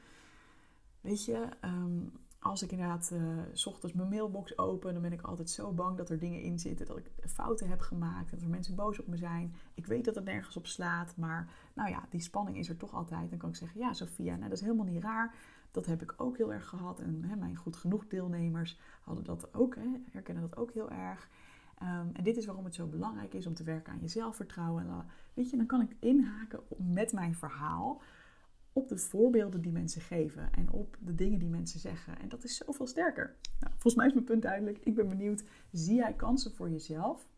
Weet 1.01 1.25
je, 1.25 1.47
um, 1.61 2.11
als 2.39 2.63
ik 2.63 2.71
inderdaad 2.71 3.11
uh, 3.13 3.39
s 3.53 3.65
ochtends 3.65 3.95
mijn 3.95 4.09
mailbox 4.09 4.57
open, 4.57 4.93
dan 4.93 5.01
ben 5.01 5.11
ik 5.11 5.21
altijd 5.21 5.49
zo 5.49 5.71
bang 5.71 5.97
dat 5.97 6.09
er 6.09 6.19
dingen 6.19 6.41
in 6.41 6.59
zitten, 6.59 6.85
dat 6.85 6.97
ik 6.97 7.11
fouten 7.19 7.69
heb 7.69 7.79
gemaakt, 7.79 8.31
dat 8.31 8.41
er 8.41 8.49
mensen 8.49 8.75
boos 8.75 8.99
op 8.99 9.07
me 9.07 9.17
zijn. 9.17 9.55
Ik 9.73 9.85
weet 9.85 10.05
dat 10.05 10.15
het 10.15 10.25
nergens 10.25 10.57
op 10.57 10.67
slaat, 10.67 11.17
maar 11.17 11.49
nou 11.73 11.89
ja, 11.89 12.05
die 12.09 12.21
spanning 12.21 12.57
is 12.57 12.69
er 12.69 12.77
toch 12.77 12.93
altijd. 12.93 13.29
Dan 13.29 13.39
kan 13.39 13.49
ik 13.49 13.55
zeggen, 13.55 13.79
ja 13.79 13.93
Sophia, 13.93 14.35
nou 14.35 14.49
dat 14.49 14.57
is 14.57 14.61
helemaal 14.61 14.85
niet 14.85 15.03
raar. 15.03 15.35
Dat 15.71 15.85
heb 15.85 16.01
ik 16.01 16.13
ook 16.17 16.37
heel 16.37 16.53
erg 16.53 16.67
gehad. 16.67 16.99
En 16.99 17.39
mijn 17.39 17.55
goed 17.55 17.75
genoeg 17.75 18.07
deelnemers 18.07 18.79
hadden 19.01 19.23
dat 19.23 19.53
ook, 19.53 19.75
hè, 19.75 19.89
herkennen 20.11 20.49
dat 20.49 20.57
ook 20.57 20.71
heel 20.71 20.91
erg. 20.91 21.29
Um, 21.81 22.09
en 22.13 22.23
dit 22.23 22.37
is 22.37 22.45
waarom 22.45 22.65
het 22.65 22.75
zo 22.75 22.87
belangrijk 22.87 23.33
is 23.33 23.47
om 23.47 23.53
te 23.53 23.63
werken 23.63 23.93
aan 23.93 24.01
je 24.01 24.07
zelfvertrouwen. 24.07 24.87
En, 24.87 25.05
weet 25.33 25.49
je, 25.49 25.57
dan 25.57 25.65
kan 25.65 25.81
ik 25.81 25.95
inhaken 25.99 26.59
met 26.77 27.11
mijn 27.11 27.35
verhaal 27.35 28.01
op 28.73 28.87
de 28.87 28.97
voorbeelden 28.97 29.61
die 29.61 29.71
mensen 29.71 30.01
geven 30.01 30.53
en 30.53 30.71
op 30.71 30.97
de 30.99 31.15
dingen 31.15 31.39
die 31.39 31.49
mensen 31.49 31.79
zeggen. 31.79 32.19
En 32.19 32.29
dat 32.29 32.43
is 32.43 32.57
zoveel 32.57 32.87
sterker. 32.87 33.35
Nou, 33.59 33.71
volgens 33.71 33.95
mij 33.95 34.07
is 34.07 34.13
mijn 34.13 34.25
punt 34.25 34.41
duidelijk. 34.41 34.79
Ik 34.83 34.95
ben 34.95 35.09
benieuwd, 35.09 35.43
zie 35.71 35.95
jij 35.95 36.13
kansen 36.13 36.53
voor 36.53 36.69
jezelf 36.69 37.29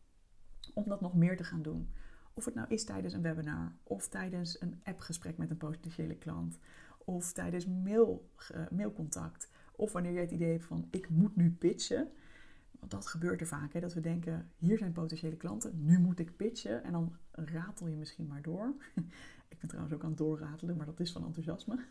om 0.74 0.84
dat 0.88 1.02
nog 1.02 1.16
meer 1.16 1.38
te 1.38 1.44
gaan 1.44 1.62
doen? 1.62 1.90
Of 2.34 2.46
het 2.46 2.56
nou 2.56 2.68
is 2.70 2.84
tijdens 2.84 3.14
een 3.14 3.22
webinar, 3.22 3.76
of 3.84 4.08
tijdens 4.08 4.62
een 4.62 4.80
appgesprek 4.84 5.38
met 5.38 5.50
een 5.50 5.58
potentiële 5.58 6.16
klant, 6.16 6.60
of 6.98 7.32
tijdens 7.34 7.66
mail, 7.66 8.30
uh, 8.56 8.70
mailcontact, 8.72 9.50
of 9.76 9.92
wanneer 9.92 10.12
je 10.12 10.20
het 10.20 10.32
idee 10.32 10.52
hebt 10.52 10.66
van 10.66 10.88
ik 10.92 11.10
moet 11.10 11.36
nu 11.36 11.52
pitchen. 11.52 12.08
Want 12.86 13.04
dat 13.04 13.12
gebeurt 13.12 13.42
er 13.42 13.48
vaak, 13.48 13.74
hè, 13.74 13.80
dat 13.80 13.94
we 13.94 14.00
denken, 14.00 14.52
hier 14.58 14.78
zijn 14.78 14.92
potentiële 14.92 15.36
klanten, 15.36 15.86
nu 15.86 16.00
moet 16.00 16.20
ik 16.20 16.36
pitchen. 16.36 16.84
En 16.84 16.92
dan 16.92 17.16
ratel 17.32 17.88
je 17.88 17.96
misschien 17.96 18.28
maar 18.28 18.42
door. 18.42 18.76
ik 19.54 19.60
ben 19.60 19.68
trouwens 19.68 19.96
ook 19.96 20.04
aan 20.04 20.10
het 20.10 20.18
doorratelen, 20.18 20.78
maar 20.78 20.86
dat 20.86 21.00
is 21.00 21.12
van 21.12 21.26
enthousiasme. 21.26 21.80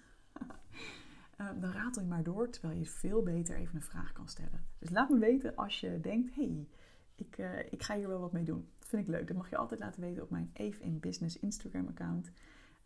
Ehm, 1.36 1.60
dan 1.60 1.70
ratel 1.72 2.02
je 2.02 2.08
maar 2.08 2.22
door, 2.22 2.50
terwijl 2.50 2.78
je 2.78 2.86
veel 2.86 3.22
beter 3.22 3.56
even 3.56 3.74
een 3.74 3.82
vraag 3.82 4.12
kan 4.12 4.28
stellen. 4.28 4.64
Dus 4.78 4.90
laat 4.90 5.08
me 5.08 5.18
weten 5.18 5.54
als 5.54 5.80
je 5.80 6.00
denkt, 6.00 6.34
hey, 6.34 6.68
ik, 7.14 7.38
uh, 7.38 7.58
ik 7.58 7.82
ga 7.82 7.96
hier 7.96 8.08
wel 8.08 8.20
wat 8.20 8.32
mee 8.32 8.44
doen. 8.44 8.68
Dat 8.78 8.88
vind 8.88 9.02
ik 9.02 9.08
leuk. 9.08 9.26
Dat 9.26 9.36
mag 9.36 9.50
je 9.50 9.56
altijd 9.56 9.80
laten 9.80 10.00
weten 10.00 10.22
op 10.22 10.30
mijn 10.30 10.50
Eve 10.52 10.82
in 10.82 11.00
Business 11.00 11.38
Instagram 11.38 11.88
account. 11.88 12.30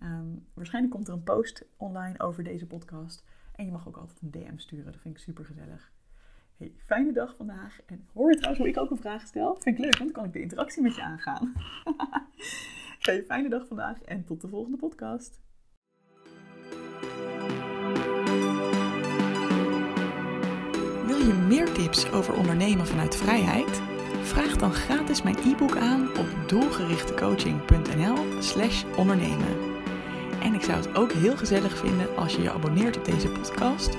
Um, 0.02 0.46
waarschijnlijk 0.54 0.94
komt 0.94 1.08
er 1.08 1.14
een 1.14 1.22
post 1.22 1.64
online 1.76 2.20
over 2.20 2.44
deze 2.44 2.66
podcast. 2.66 3.24
En 3.54 3.64
je 3.64 3.72
mag 3.72 3.88
ook 3.88 3.96
altijd 3.96 4.20
een 4.20 4.30
DM 4.30 4.56
sturen. 4.56 4.92
Dat 4.92 5.00
vind 5.00 5.16
ik 5.16 5.22
super 5.22 5.44
gezellig. 5.44 5.92
Fijne 6.86 7.12
dag 7.12 7.34
vandaag. 7.36 7.80
En 7.86 8.06
hoor 8.12 8.30
je 8.30 8.36
trouwens 8.36 8.62
hoe 8.62 8.72
ik 8.72 8.78
ook 8.78 8.90
een 8.90 8.96
vraag 8.96 9.26
stel? 9.26 9.56
Vind 9.60 9.78
ik 9.78 9.84
leuk, 9.84 9.98
want 9.98 10.14
dan 10.14 10.22
kan 10.22 10.24
ik 10.24 10.32
de 10.32 10.40
interactie 10.40 10.82
met 10.82 10.94
je 10.94 11.02
aangaan. 11.02 11.52
hey, 13.00 13.22
fijne 13.22 13.48
dag 13.48 13.66
vandaag 13.66 14.02
en 14.02 14.24
tot 14.24 14.40
de 14.40 14.48
volgende 14.48 14.76
podcast. 14.76 15.40
Wil 21.06 21.18
je 21.26 21.44
meer 21.48 21.72
tips 21.72 22.10
over 22.10 22.34
ondernemen 22.34 22.86
vanuit 22.86 23.16
vrijheid? 23.16 23.82
Vraag 24.22 24.56
dan 24.56 24.72
gratis 24.72 25.22
mijn 25.22 25.36
e-book 25.36 25.76
aan 25.76 26.18
op 26.18 26.26
doelgerichtecoaching.nl/slash 26.46 28.84
ondernemen. 28.96 29.76
En 30.42 30.54
ik 30.54 30.62
zou 30.62 30.76
het 30.76 30.96
ook 30.96 31.12
heel 31.12 31.36
gezellig 31.36 31.78
vinden 31.78 32.16
als 32.16 32.36
je 32.36 32.42
je 32.42 32.50
abonneert 32.50 32.96
op 32.96 33.04
deze 33.04 33.28
podcast 33.28 33.96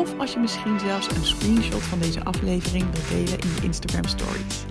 of 0.00 0.18
als 0.18 0.32
je 0.32 0.38
misschien 0.38 0.80
zelfs 0.80 1.10
een 1.10 1.24
screenshot 1.24 1.82
van 1.82 1.98
deze 1.98 2.24
aflevering 2.24 2.84
wilt 2.92 3.08
delen 3.08 3.38
in 3.38 3.48
je 3.54 3.62
Instagram 3.62 4.04
stories. 4.04 4.64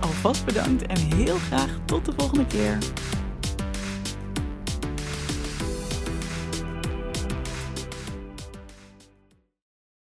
Alvast 0.00 0.44
bedankt 0.44 0.86
en 0.86 0.98
heel 0.98 1.36
graag 1.36 1.78
tot 1.84 2.04
de 2.04 2.12
volgende 2.16 2.46
keer. 2.46 2.78